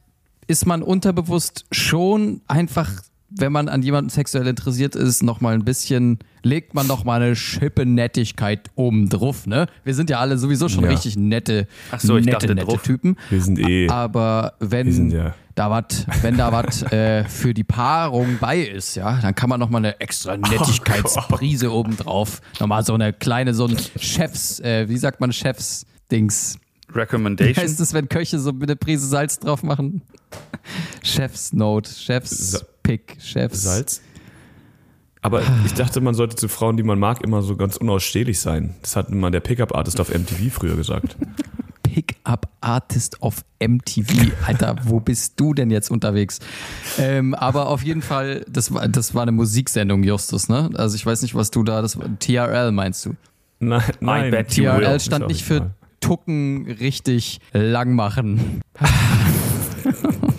[0.46, 2.90] ist man unterbewusst schon einfach,
[3.30, 7.22] wenn man an jemanden sexuell interessiert ist, noch mal ein bisschen, legt man noch mal
[7.22, 9.66] eine Schippe Nettigkeit oben drauf, ne?
[9.84, 10.90] Wir sind ja alle sowieso schon Ja.
[10.90, 12.82] richtig nette, Ach so, ich nette, dachte nette drauf.
[12.82, 13.16] Typen.
[13.30, 13.88] Wir sind eh.
[13.88, 18.94] Aber wenn sind ja- da was, wenn da was äh, für die Paarung bei ist,
[18.96, 23.12] ja, dann kann man noch mal eine extra Nettigkeitsprise oben drauf, noch mal so eine
[23.12, 26.58] kleine, so ein Chefs, äh, wie sagt man Chefs-Dings.
[26.92, 27.56] Wie Recommendation.
[27.62, 30.02] heißt es, wenn Köche so eine Prise Salz drauf machen?
[31.02, 32.60] Chefs Note, Chefs Sa-
[32.90, 33.62] Pick, Chefs.
[33.62, 34.00] Salz?
[35.22, 38.74] Aber ich dachte, man sollte zu Frauen, die man mag, immer so ganz unausstehlich sein.
[38.82, 41.16] Das hat mal der Pickup-Artist auf MTV früher gesagt.
[41.84, 44.32] Pickup Artist of MTV.
[44.44, 46.40] Alter, wo bist du denn jetzt unterwegs?
[46.98, 50.68] Ähm, aber auf jeden Fall, das war, das war eine Musiksendung, Justus, ne?
[50.74, 53.14] Also ich weiß nicht, was du da, das war TRL meinst du?
[53.60, 54.32] Nein, nein.
[54.32, 54.42] will.
[54.42, 55.70] TRL stand nicht für.
[56.00, 58.62] Tucken richtig lang machen.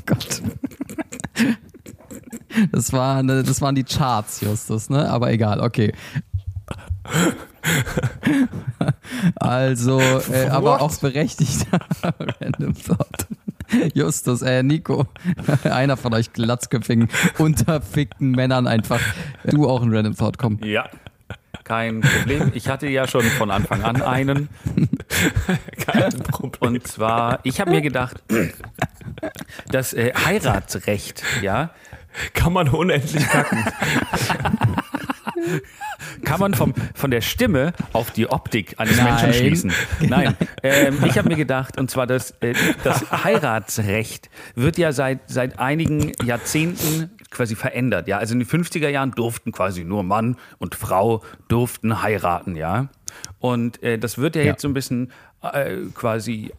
[2.72, 5.10] Das, war das waren die Charts, Justus, ne?
[5.10, 5.94] Aber egal, okay.
[9.36, 11.68] Also, äh, aber auch berechtigt.
[12.42, 13.28] Random Thought.
[13.94, 15.08] Justus, äh, Nico,
[15.64, 19.00] einer von euch glatzköpfigen, unterfickten Männern einfach.
[19.46, 20.60] Du auch ein Random Thought, komm.
[20.64, 20.90] Ja,
[21.64, 22.52] kein Problem.
[22.54, 24.50] Ich hatte ja schon von Anfang an einen.
[25.78, 26.74] Kein Problem.
[26.74, 28.22] Und zwar, ich habe mir gedacht,
[29.70, 31.70] das äh, Heiratsrecht, ja,
[32.34, 33.64] Kann man unendlich kacken.
[36.24, 39.06] kann man vom, von der Stimme auf die Optik eines Nein.
[39.06, 39.74] Menschen schließen.
[40.02, 42.54] Nein, ähm, ich habe mir gedacht, und zwar das, äh,
[42.84, 48.08] das Heiratsrecht wird ja seit, seit einigen Jahrzehnten quasi verändert.
[48.08, 52.90] Ja, also in den 50er Jahren durften quasi nur Mann und Frau durften heiraten, ja.
[53.40, 54.48] Und äh, das wird ja, Ja.
[54.52, 56.52] jetzt so ein bisschen äh, quasi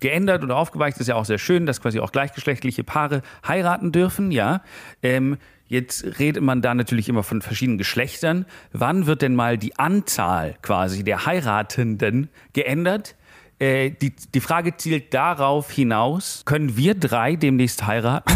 [0.00, 0.96] geändert oder aufgeweicht.
[0.96, 4.62] Das ist ja auch sehr schön, dass quasi auch gleichgeschlechtliche Paare heiraten dürfen, ja.
[5.02, 8.46] Ähm, jetzt redet man da natürlich immer von verschiedenen Geschlechtern.
[8.72, 13.16] Wann wird denn mal die Anzahl quasi der Heiratenden geändert?
[13.58, 18.32] Äh, die, die Frage zielt darauf hinaus, können wir drei demnächst heiraten?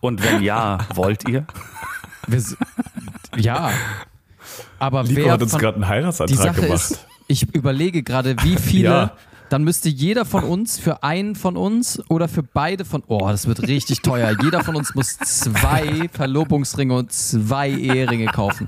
[0.00, 1.46] Und wenn ja, wollt ihr?
[3.36, 3.72] Ja.
[4.78, 6.90] Aber Nico wer hat uns gerade einen die Heiratsantrag Sache gemacht.
[6.90, 8.84] ist, ich überlege gerade, wie viele.
[8.88, 9.12] Ja.
[9.50, 13.02] Dann müsste jeder von uns für einen von uns oder für beide von.
[13.06, 14.34] Oh, das wird richtig teuer.
[14.42, 18.66] Jeder von uns muss zwei Verlobungsringe und zwei Eheringe kaufen.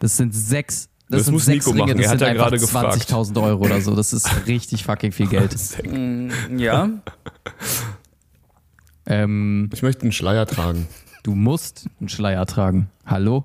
[0.00, 0.88] Das sind sechs.
[1.08, 1.98] Das, Das sind muss sechs Nico Ringe, machen.
[1.98, 2.94] das Er hat sind ja einfach gerade gefragt.
[3.10, 3.94] 20.000 Euro oder so.
[3.94, 5.54] Das ist richtig fucking viel Geld.
[6.56, 6.88] Ja.
[9.06, 10.86] Ähm, Ich möchte einen Schleier tragen.
[11.22, 12.88] du musst einen Schleier tragen.
[13.06, 13.44] Hallo?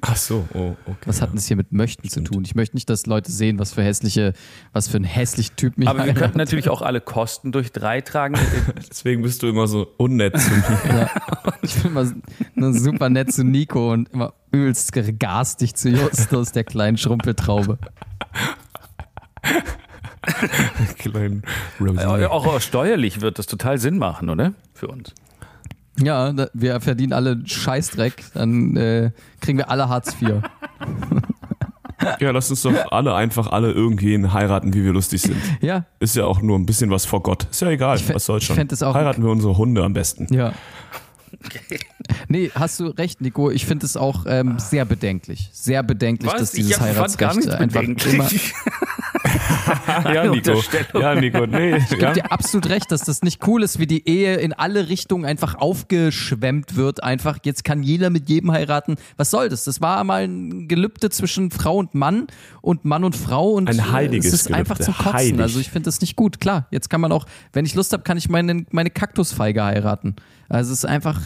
[0.00, 0.96] Ach so, oh, okay.
[1.06, 2.44] Was hat denn das hier mit möchten zu tun?
[2.44, 4.32] Ich möchte nicht, dass Leute sehen, was für hässliche,
[4.72, 6.22] was für ein hässlichen Typ mich Aber wir heiratet.
[6.22, 8.38] könnten natürlich auch alle Kosten durch drei tragen.
[8.90, 10.64] Deswegen bist du immer so unnett zu mir.
[10.88, 11.10] Ja.
[11.62, 12.10] Ich bin immer
[12.54, 17.78] nur super nett zu Nico und immer übelst garstig zu Justus, der kleinen Schrumpeltraube.
[20.98, 21.42] Kleinen
[21.80, 22.26] Rosie.
[22.26, 24.52] auch steuerlich wird das total Sinn machen, oder?
[24.74, 25.14] Für uns.
[26.02, 30.34] Ja, da, wir verdienen alle Scheißdreck, dann äh, kriegen wir alle Hartz IV.
[32.20, 35.36] Ja, lass uns doch alle einfach alle irgendwen heiraten, wie wir lustig sind.
[35.60, 37.48] Ja, Ist ja auch nur ein bisschen was vor Gott.
[37.50, 38.68] Ist ja egal, Ich was soll's ich schon.
[38.70, 40.32] es auch- Heiraten wir unsere Hunde am besten.
[40.32, 40.52] ja.
[42.28, 43.50] Nee, hast du recht, Nico.
[43.50, 45.50] Ich finde es auch ähm, sehr bedenklich.
[45.52, 48.28] Sehr bedenklich, dass dieses Ich fand gar Heiratsrecht einfach immer.
[50.14, 50.60] Ja, Nico.
[50.98, 51.76] Ja, Nico, nee.
[51.76, 51.96] Ich Ja.
[51.98, 55.24] gebe dir absolut recht, dass das nicht cool ist, wie die Ehe in alle Richtungen
[55.24, 57.02] einfach aufgeschwemmt wird.
[57.02, 58.96] Einfach, jetzt kann jeder mit jedem heiraten.
[59.16, 59.64] Was soll das?
[59.64, 62.26] Das war mal ein Gelübde zwischen Frau und Mann
[62.62, 64.58] und Mann und Frau und Ein äh, heiliges es ist Gelübde.
[64.60, 65.12] einfach zum Kotzen.
[65.12, 65.40] Heilig.
[65.40, 66.40] Also ich finde das nicht gut.
[66.40, 70.16] Klar, jetzt kann man auch, wenn ich Lust habe, kann ich meine, meine Kaktusfeige heiraten.
[70.48, 71.20] Also es ist einfach,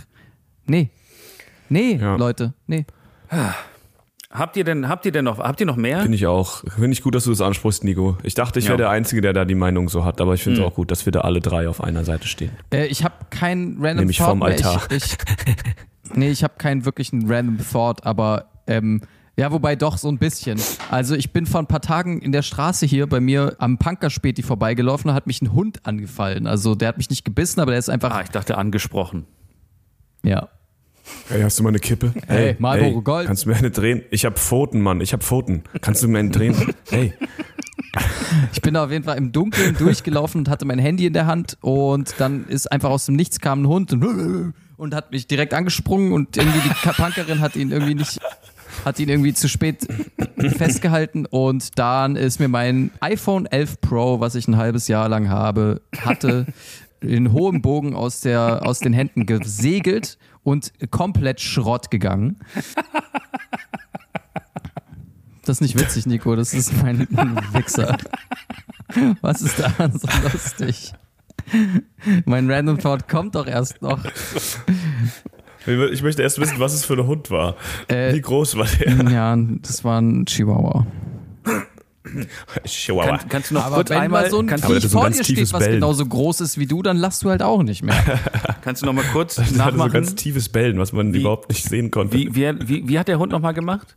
[0.67, 0.91] nee.
[1.69, 2.17] Nee, Ja.
[2.17, 2.85] Leute, nee.
[4.33, 6.01] Habt ihr denn, habt ihr denn noch, habt ihr noch mehr?
[6.01, 6.65] Finde ich auch.
[6.75, 8.17] Finde ich gut, dass du das ansprichst, Nico.
[8.23, 8.71] Ich dachte, ich Ja.
[8.71, 10.91] wäre der Einzige, der da die Meinung so hat, aber ich finde es auch gut,
[10.91, 12.51] dass wir da alle drei auf einer Seite stehen.
[12.73, 14.49] Äh, ich habe kein Random Nämlich Thought vorm mehr.
[14.49, 14.83] Altar.
[14.91, 15.17] Ich, ich,
[16.15, 19.03] nee, ich habe keinen wirklichen Random Thought, aber ähm,
[19.37, 20.59] ja, wobei doch so ein bisschen.
[20.91, 24.43] Also ich bin vor ein paar Tagen in der Straße hier bei mir am Punkerspäti
[24.43, 26.47] vorbeigelaufen und hat mich ein Hund angefallen.
[26.47, 29.27] Also der hat mich nicht gebissen, aber der ist einfach, Ah, ich dachte angesprochen.
[30.23, 30.49] ja.
[31.29, 32.13] Hey, hast du mal eine Kippe?
[32.27, 33.27] Hey, Marlboro Gold.
[33.27, 34.03] Kannst du mir eine drehen?
[34.11, 35.01] Ich habe Pfoten, Mann.
[35.01, 35.63] Ich habe Pfoten.
[35.81, 36.55] Kannst du mir eine drehen?
[36.91, 37.13] Hey.
[38.53, 41.27] Ich bin da auf jeden Fall im Dunkeln durchgelaufen und hatte mein Handy in der
[41.27, 45.27] Hand und dann ist einfach aus dem Nichts kam ein Hund und, und hat mich
[45.27, 48.19] direkt angesprungen und irgendwie die Punkerin hat ihn irgendwie nicht
[48.85, 49.87] hat ihn irgendwie zu spät
[50.57, 55.29] festgehalten und dann ist mir mein iPhone 11 Pro, was ich ein halbes Jahr lang
[55.29, 56.47] habe, hatte
[57.01, 62.39] in hohem Bogen aus der aus den Händen gesegelt und komplett Schrott gegangen.
[65.45, 66.37] Das ist nicht witzig, Nico.
[66.37, 67.01] Das ist mein
[67.53, 67.97] Wichser.
[69.21, 70.93] Was ist daran so lustig?
[72.25, 73.99] Mein Random Thought kommt doch erst noch.
[75.67, 77.57] Ich möchte erst wissen, was es für ein Hund war.
[77.89, 79.11] Äh, Wie groß war der?
[79.11, 80.87] Ja, das war ein Chihuahua.
[82.67, 83.19] Chihuahua.
[83.19, 85.05] Kann, kannst du noch Aber kurz wenn einmal, mal so ein kannst, Viech das vor
[85.05, 85.75] ganz dir steht, was Bellen.
[85.75, 87.95] genauso groß ist wie du, dann lachst du halt auch nicht mehr.
[88.63, 89.93] kannst du noch mal kurz Das hatte so nachmachen?
[89.93, 92.17] ganz tiefes Bellen, was man Wie- überhaupt nicht sehen konnte.
[92.17, 93.97] Wie, wie, wie, wie hat der Hund noch mal gemacht?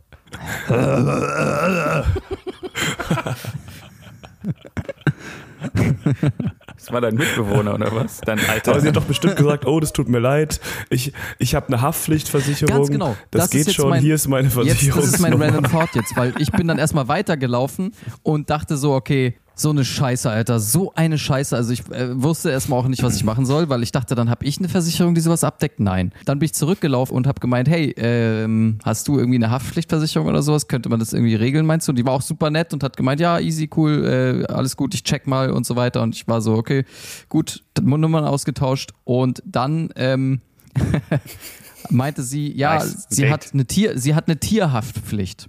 [6.86, 8.20] Das war dein Mitbewohner oder was?
[8.20, 8.70] Dein alter.
[8.70, 10.60] Aber sie hat doch bestimmt gesagt, oh, das tut mir leid.
[10.88, 12.76] Ich, ich habe eine Haftpflichtversicherung.
[12.76, 13.16] Ganz genau.
[13.32, 13.90] Das, Das geht schon.
[13.90, 15.00] mein- Hier ist meine Versicherung.
[15.00, 18.92] das ist mein Random Thought jetzt, weil ich bin dann erstmal weitergelaufen und dachte so,
[18.94, 20.60] okay, So eine Scheiße, Alter.
[20.60, 21.56] So eine Scheiße.
[21.56, 24.28] Also ich äh, wusste erstmal auch nicht, was ich machen soll, weil ich dachte, dann
[24.28, 25.80] habe ich eine Versicherung, die sowas abdeckt.
[25.80, 26.12] Nein.
[26.26, 30.42] Dann bin ich zurückgelaufen und habe gemeint, hey, ähm, hast du irgendwie eine Haftpflichtversicherung oder
[30.42, 30.68] sowas?
[30.68, 31.92] Könnte man das irgendwie regeln, meinst du?
[31.92, 34.92] Und die war auch super nett und hat gemeint, ja, easy, cool, äh, alles gut,
[34.92, 36.02] ich check mal und so weiter.
[36.02, 36.84] Und ich war so, okay,
[37.30, 38.92] gut, Nummern ausgetauscht.
[39.04, 40.42] Und dann ähm,
[41.88, 43.06] meinte sie, ja, Nice.
[43.08, 43.32] sie Date.
[43.32, 45.48] hat eine Tier, sie hat eine Tierhaftpflicht.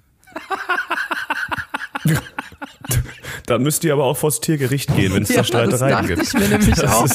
[3.47, 6.15] Dann müsst ihr aber auch vors Tiergericht gehen, wenn es Ja, da Streitereien das dachte
[6.15, 6.27] gibt.
[6.27, 7.07] ich mir nämlich auch.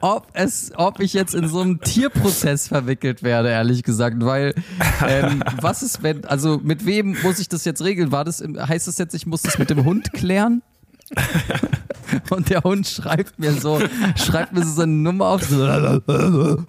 [0.00, 4.52] ob es, ob ich jetzt in so einem Tierprozess verwickelt werde, ehrlich gesagt, weil
[5.06, 8.10] ähm, was ist, wenn, also mit wem muss ich das jetzt regeln?
[8.10, 10.60] War das, heißt das jetzt, ich muss das mit dem Hund klären?
[12.30, 13.80] Und der Hund schreibt mir so,
[14.16, 15.42] schreibt mir so seine Nummer auf.
[15.44, 15.78] So, War,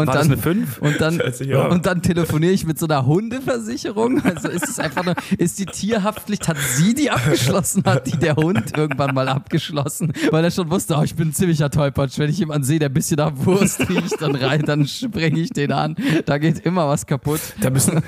[0.00, 0.78] Und war das dann- eine 5?
[0.78, 1.20] und dann,
[1.70, 4.22] und dann telefoniere ich mit so einer Hundeversicherung.
[4.24, 8.36] Also ist es einfach nur, ist die Tierhaftpflicht, hat sie die abgeschlossen, hat die der
[8.36, 12.18] Hund irgendwann mal abgeschlossen, weil er schon wusste, oh, ich bin ein ziemlicher Tollpatsch.
[12.18, 15.50] Wenn ich jemanden sehe, der ein bisschen nach Wurst riecht, dann rein, dann sprenge ich
[15.50, 15.96] den an.
[16.26, 17.40] Da geht immer was kaputt.
[17.60, 18.02] Da müssen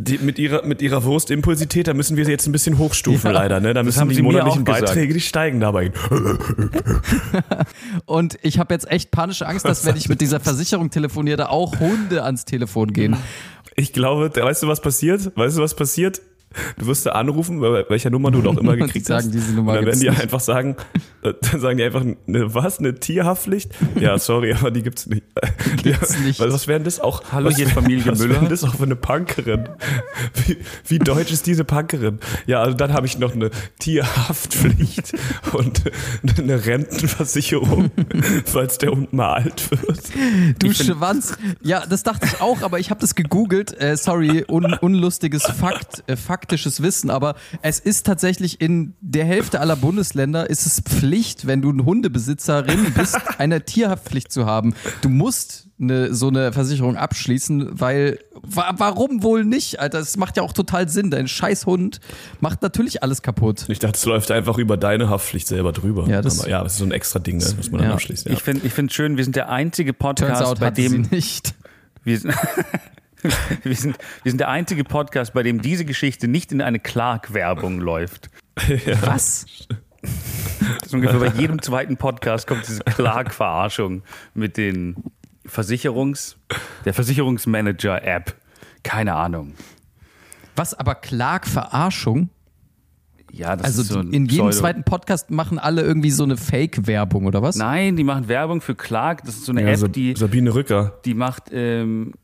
[0.00, 3.58] die, mit ihrer mit ihrer Wurstimpulsität, da müssen wir sie jetzt ein bisschen hochstufen leider,
[3.58, 3.74] ne?
[3.74, 4.62] Da müssen haben die sie monatlichen.
[4.62, 5.90] Beiträge, die steigen dabei.
[8.06, 11.46] Und ich habe jetzt echt panische Angst, dass wenn ich mit dieser Versicherung telefoniere, da
[11.48, 13.16] auch Hunde ans Telefon gehen.
[13.74, 15.36] Ich glaube, weißt du, was passiert?
[15.36, 16.20] Weißt du, was passiert?
[16.78, 19.34] Du wirst da anrufen, bei welcher Nummer du doch immer die gekriegt sagen, hast.
[19.34, 20.20] diese Nummer und dann werden die nicht.
[20.20, 20.76] einfach sagen,
[21.22, 23.72] äh, dann sagen die einfach, ne, was, eine Tierhaftpflicht?
[24.00, 25.24] Ja, sorry, aber die gibt's nicht.
[25.82, 26.40] Gibt's ja, nicht.
[26.40, 27.22] Was, was wären das auch?
[27.32, 28.36] Hallo, was hier ist Familie was Müller.
[28.36, 29.68] wären das auch für eine Punkerin?
[30.46, 32.18] Wie, wie deutsch ist diese Punkerin?
[32.46, 35.12] Ja, also dann habe ich noch eine Tierhaftpflicht
[35.52, 35.82] und
[36.38, 37.90] eine Rentenversicherung,
[38.46, 40.00] falls der Hund mal alt wird.
[40.58, 41.36] Du Schwanz.
[41.62, 43.78] Ja, das dachte ich auch, aber ich habe das gegoogelt.
[43.80, 49.60] Äh, sorry, un unlustiges Fakt, äh, faktisches Wissen, aber es ist tatsächlich in der Hälfte
[49.60, 54.74] aller Bundesländer ist es Pflicht, wenn du ein Hundebesitzerin bist, eine Tierhaftpflicht zu haben.
[55.02, 59.98] Du musst eine, so eine Versicherung abschließen, weil wa warum wohl nicht, Alter?
[59.98, 61.10] Es macht ja auch total Sinn.
[61.10, 62.00] Dein Scheißhund
[62.40, 63.64] macht natürlich alles kaputt.
[63.68, 66.06] Ich dachte, es läuft einfach über deine Haftpflicht selber drüber.
[66.08, 67.44] Ja, das- Aber ja, das ist so ein extra Ding, ne?
[67.44, 67.94] das muss man dann Ja.
[67.94, 68.30] abschließen.
[68.30, 68.36] Ja.
[68.36, 71.54] Ich finde ich find schön, wir sind der einzige Podcast, out bei dem nicht.
[72.04, 72.32] wir sind,
[73.64, 77.80] wir, sind, wir sind der einzige Podcast, bei dem diese Geschichte nicht in eine Clark-Werbung
[77.80, 78.30] läuft.
[79.02, 79.46] Was?
[80.80, 84.02] Das ungefähr bei jedem zweiten Podcast kommt diese Clark-Verarschung
[84.34, 84.96] mit den
[85.44, 86.36] Versicherungs,
[86.84, 88.36] der Versicherungsmanager-App.
[88.84, 89.54] Keine Ahnung.
[90.56, 92.30] Was aber Clark-Verarschung?
[93.30, 96.24] Ja, das Also ist so ein in jedem Pseudo- zweiten Podcast machen alle irgendwie so
[96.24, 97.56] eine Fake-Werbung oder was?
[97.56, 99.24] Nein, die machen Werbung für Clark.
[99.24, 100.98] Das ist so eine Ja, App, die, Sabine Rücker.
[101.04, 102.14] die macht, ähm,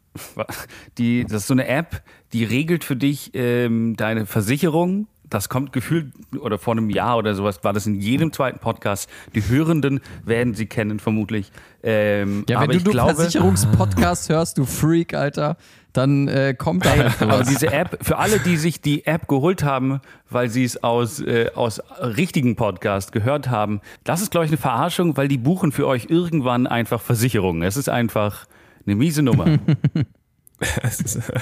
[0.99, 2.03] die, das ist so eine App,
[2.33, 5.07] die regelt für dich ähm, deine Versicherung.
[5.31, 9.09] Das kommt gefühlt, oder vor einem Jahr oder sowas war das in jedem zweiten Podcast.
[9.35, 11.51] Die Hörenden werden sie kennen, vermutlich.
[11.83, 15.57] Ähm, Ja, wenn aber du glaube, Versicherungspodcast hörst, du Freak, Alter,
[15.93, 17.49] dann äh, kommt da halt Aber sowas.
[17.49, 21.51] diese App, für alle, die sich die App geholt haben, weil sie es aus, äh,
[21.55, 25.87] aus richtigen Podcast gehört haben, das ist, glaube ich, eine Verarschung, weil die buchen für
[25.87, 27.63] euch irgendwann einfach Versicherungen.
[27.63, 28.47] Es ist einfach
[28.87, 29.59] eine miese Nummer.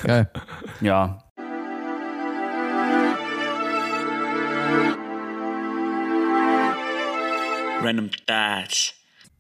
[0.05, 0.31] Geil.
[0.81, 1.19] ja.
[7.83, 8.95] Random Thoughts.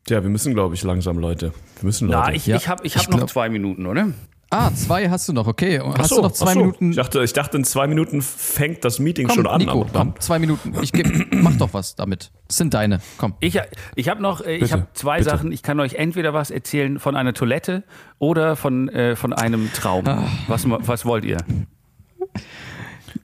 [0.08, 1.52] Ja, wir müssen, glaube ich, langsam, Leute.
[1.78, 2.18] Wir müssen, Leute.
[2.18, 4.08] Na, ich, Ja, ich habe ich ich hab noch glaub- zwei Minuten, oder?
[4.52, 5.80] Ah, zwei hast du noch, okay.
[5.80, 6.58] Hast so, du noch zwei so.
[6.60, 6.90] Minuten?
[6.90, 9.60] Ich dachte, ich dachte, in zwei Minuten fängt das Meeting komm, schon an.
[9.60, 10.74] Nico, komm, zwei Minuten.
[10.82, 12.30] Ich geb, mach doch was damit.
[12.48, 13.00] Das sind deine.
[13.16, 13.32] Komm.
[13.40, 13.58] Ich,
[13.94, 15.30] ich habe noch, äh, ich habe zwei bitte.
[15.30, 15.52] Sachen.
[15.52, 17.82] Ich kann euch entweder was erzählen von einer Toilette
[18.18, 20.06] oder von, äh, von einem Traum.
[20.06, 20.28] Ah.
[20.48, 21.38] Was, was wollt ihr?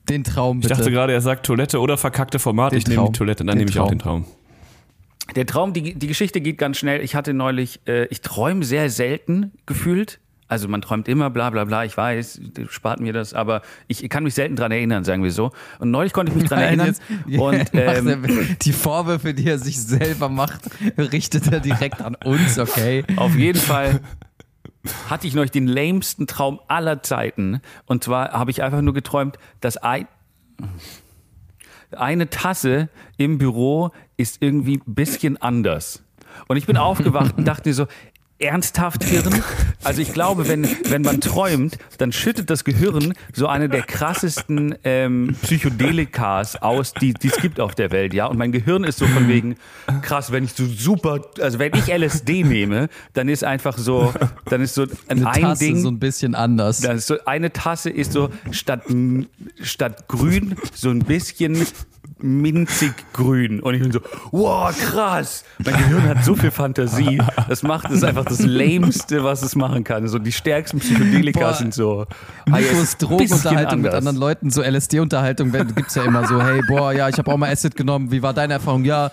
[0.09, 0.77] Den Traum Ich bitte.
[0.77, 2.73] dachte gerade, er sagt Toilette oder verkackte Format.
[2.73, 4.25] Den ich nehme die Toilette, dann nehme ich auch den Traum.
[5.37, 7.03] Der Traum, die, die Geschichte geht ganz schnell.
[7.03, 10.21] Ich hatte neulich, äh, ich träume sehr selten gefühlt.
[10.49, 12.41] Also man träumt immer, bla bla bla, ich weiß,
[12.71, 15.53] spart mir das, aber ich kann mich selten dran erinnern, sagen wir so.
[15.79, 16.87] Und neulich konnte ich mich dran erinnern.
[16.87, 17.03] jetzt-
[17.39, 20.63] und ähm, die Vorwürfe, die er sich selber macht,
[20.97, 23.05] richtet er direkt an uns, okay?
[23.17, 24.01] auf jeden Fall
[25.11, 27.61] hatte ich neulich den lamesten Traum aller Zeiten.
[27.85, 30.07] Und zwar habe ich einfach nur geträumt, dass ein,
[31.91, 36.03] eine Tasse im Büro ist irgendwie ein bisschen anders.
[36.47, 37.87] Und ich bin aufgewacht und dachte mir so,
[38.39, 39.43] ernsthaft Hirn.
[39.83, 44.77] Also ich glaube, wenn, wenn man träumt, dann schüttet das Gehirn so eine der krassesten
[44.85, 48.27] ähm, Psychodelikas aus, die die es gibt auf der Welt, ja.
[48.27, 49.57] Und mein Gehirn ist so von wegen,
[50.03, 54.13] krass, wenn ich so super, also wenn ich LSD nehme, dann ist einfach so,
[54.47, 55.81] dann ist so ein, Eine ein Tasse Ding.
[55.81, 56.85] so ein bisschen anders.
[56.85, 58.83] Ist so, eine Tasse ist so statt,
[59.63, 61.67] statt grün so ein bisschen
[62.21, 63.61] minzig grün.
[63.61, 64.01] Und ich bin so,
[64.31, 65.45] wow, krass.
[65.65, 67.21] Mein Gehirn hat so viel Fantasie.
[67.49, 70.09] Das macht es einfach das Lämste, was es machen kann.
[70.09, 71.55] So die stärksten Psychedelika Boah.
[71.55, 72.07] sind so.
[72.51, 72.65] ah, ein
[72.99, 77.19] Drogenunterhaltung mit anderen Leuten, so LSD-Unterhaltung, gibt es ja immer so, hey, boah, ja, ich
[77.19, 78.85] habe auch mal Acid genommen, wie war deine Erfahrung?
[78.85, 79.11] Ja,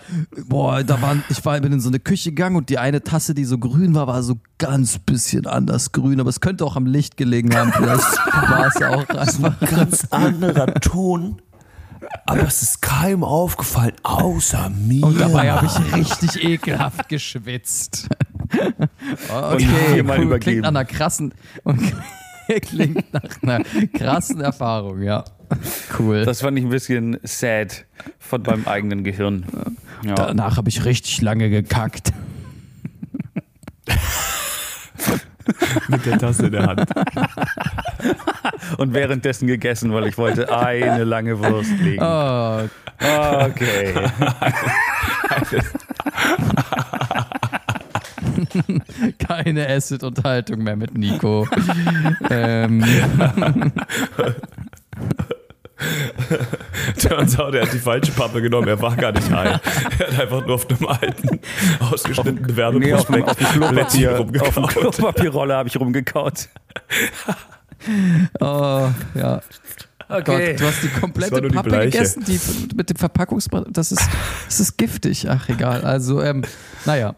[0.48, 3.34] boah, da waren, ich war, bin in so eine Küche gegangen und die eine Tasse,
[3.34, 6.86] die so grün war, war so ganz bisschen anders grün, aber es könnte auch am
[6.86, 8.18] Licht gelegen haben, vielleicht
[8.50, 9.60] war es auch einfach.
[9.60, 11.42] Ganz anderer Ton.
[12.26, 15.06] Aber es ist keinem aufgefallen, außer mir.
[15.06, 18.10] Und dabei habe ich richtig ekelhaft geschwitzt.
[19.30, 21.34] Okay, viermal cool, klingt nach einer krassen,
[22.62, 25.26] klingt nach einer krassen Erfahrung, ja.
[25.98, 26.24] Cool.
[26.26, 27.86] Das fand ich ein bisschen sad
[28.20, 29.46] von meinem eigenen Gehirn.
[30.04, 30.14] Ja.
[30.14, 32.14] Danach habe ich richtig lange gekackt.
[35.88, 36.86] mit der Tasse in der Hand.
[38.78, 42.04] Und währenddessen gegessen, weil ich wollte eine lange Wurst legen.
[42.04, 42.62] Oh,
[43.02, 43.94] Okay.
[49.28, 51.48] keine Acid-Unterhaltung mehr mit Nico.
[52.30, 52.84] ähm,
[56.98, 59.60] Turns out, er hat die falsche Pappe genommen, er war gar nicht high.
[60.00, 61.40] Er hat einfach nur auf einem alten,
[61.80, 62.46] ausgeschnittenen
[62.80, 64.70] Nee, auf, Werbeprospekt auf dem auf dem rumgekaut.
[64.70, 66.48] Klopapierrolle habe ich rumgekaut.
[68.40, 69.42] oh, ja.
[70.08, 70.52] Okay.
[70.52, 71.92] Gott, du hast die komplette die Pappe Bleiche.
[71.92, 72.40] gegessen, die
[72.76, 73.66] mit dem Verpackungsbrett.
[73.72, 74.08] Das ist,
[74.46, 75.30] das ist giftig.
[75.30, 75.82] Ach, egal.
[75.84, 76.44] Also, ähm,
[76.86, 77.16] naja.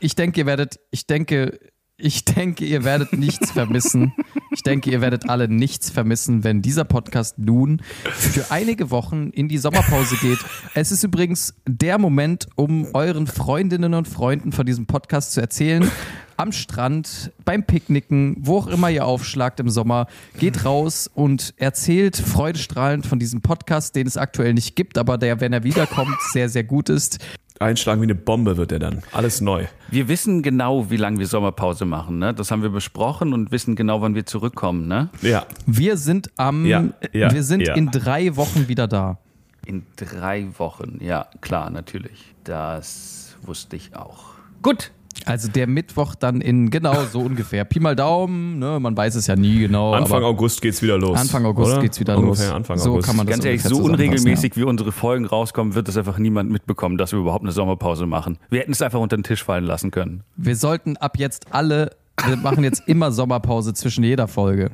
[0.00, 1.58] Ich denke, ihr werdet, ich denke,
[2.02, 4.12] ich denke, ihr werdet nichts vermissen.
[4.50, 7.80] Ich denke, ihr werdet alle nichts vermissen, wenn dieser Podcast nun
[8.12, 10.38] für einige Wochen in die Sommerpause geht.
[10.74, 15.88] Es ist übrigens der Moment, um euren Freundinnen und Freunden von diesem Podcast zu erzählen.
[16.36, 22.16] Am Strand, beim Picknicken, wo auch immer ihr aufschlagt im Sommer, geht raus und erzählt
[22.16, 26.48] freudestrahlend von diesem Podcast, den es aktuell nicht gibt, aber der, wenn er wiederkommt, sehr,
[26.48, 27.18] sehr gut ist.
[27.62, 29.02] Einschlagen wie eine Bombe wird er dann.
[29.12, 29.66] Alles neu.
[29.90, 32.18] Wir wissen genau, wie lange wir Sommerpause machen.
[32.18, 32.34] Ne?
[32.34, 34.88] Das haben wir besprochen und wissen genau, wann wir zurückkommen.
[34.88, 35.08] Ne?
[35.22, 35.46] Ja.
[35.66, 37.74] Wir sind am, Ja, ja, wir sind ja.
[37.74, 39.18] in drei Wochen wieder da.
[39.66, 40.98] In drei Wochen.
[41.00, 42.34] Ja, klar, natürlich.
[42.44, 44.24] Das wusste ich auch.
[44.62, 44.90] Gut.
[45.24, 47.64] Also der Mittwoch dann in, genau, so ungefähr.
[47.64, 49.92] Pi mal Daumen, ne, man weiß es ja nie genau.
[49.92, 51.18] Anfang aber August geht's wieder los.
[51.18, 51.82] Anfang August oder?
[51.82, 52.54] geht's wieder Ungefähr los.
[52.54, 53.06] Anfang so August.
[53.06, 56.50] kann man das Ganz ehrlich, so unregelmäßig wie unsere Folgen rauskommen, wird das einfach niemand
[56.50, 58.38] mitbekommen, dass wir überhaupt eine Sommerpause machen.
[58.50, 60.24] Wir hätten es einfach unter den Tisch fallen lassen können.
[60.36, 60.46] Ja.
[60.46, 61.92] Wir sollten ab jetzt alle,
[62.26, 64.70] wir machen jetzt immer Sommerpause zwischen jeder Folge.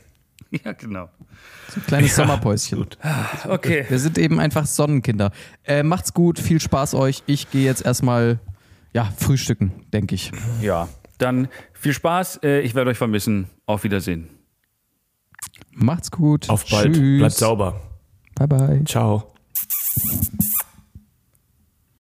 [0.65, 1.11] Ja, genau.
[1.69, 2.87] So ein kleines Sommerpäuschen.
[3.47, 3.85] Okay.
[3.89, 5.31] Wir sind eben einfach Sonnenkinder.
[5.65, 7.23] Äh, macht's gut, viel Spaß euch.
[7.27, 8.39] Ich gehe jetzt erstmal,
[8.93, 10.30] ja, frühstücken, denke ich.
[10.62, 12.41] Ja, dann viel Spaß.
[12.43, 13.49] Äh, Ich werde euch vermissen.
[13.66, 14.28] Auf Wiedersehen.
[15.72, 16.49] Macht's gut.
[16.49, 16.95] Auf bald.
[16.95, 17.18] Tschüss.
[17.20, 17.80] Bleibt sauber.
[18.34, 18.84] Bye, bye.
[18.84, 19.32] Ciao.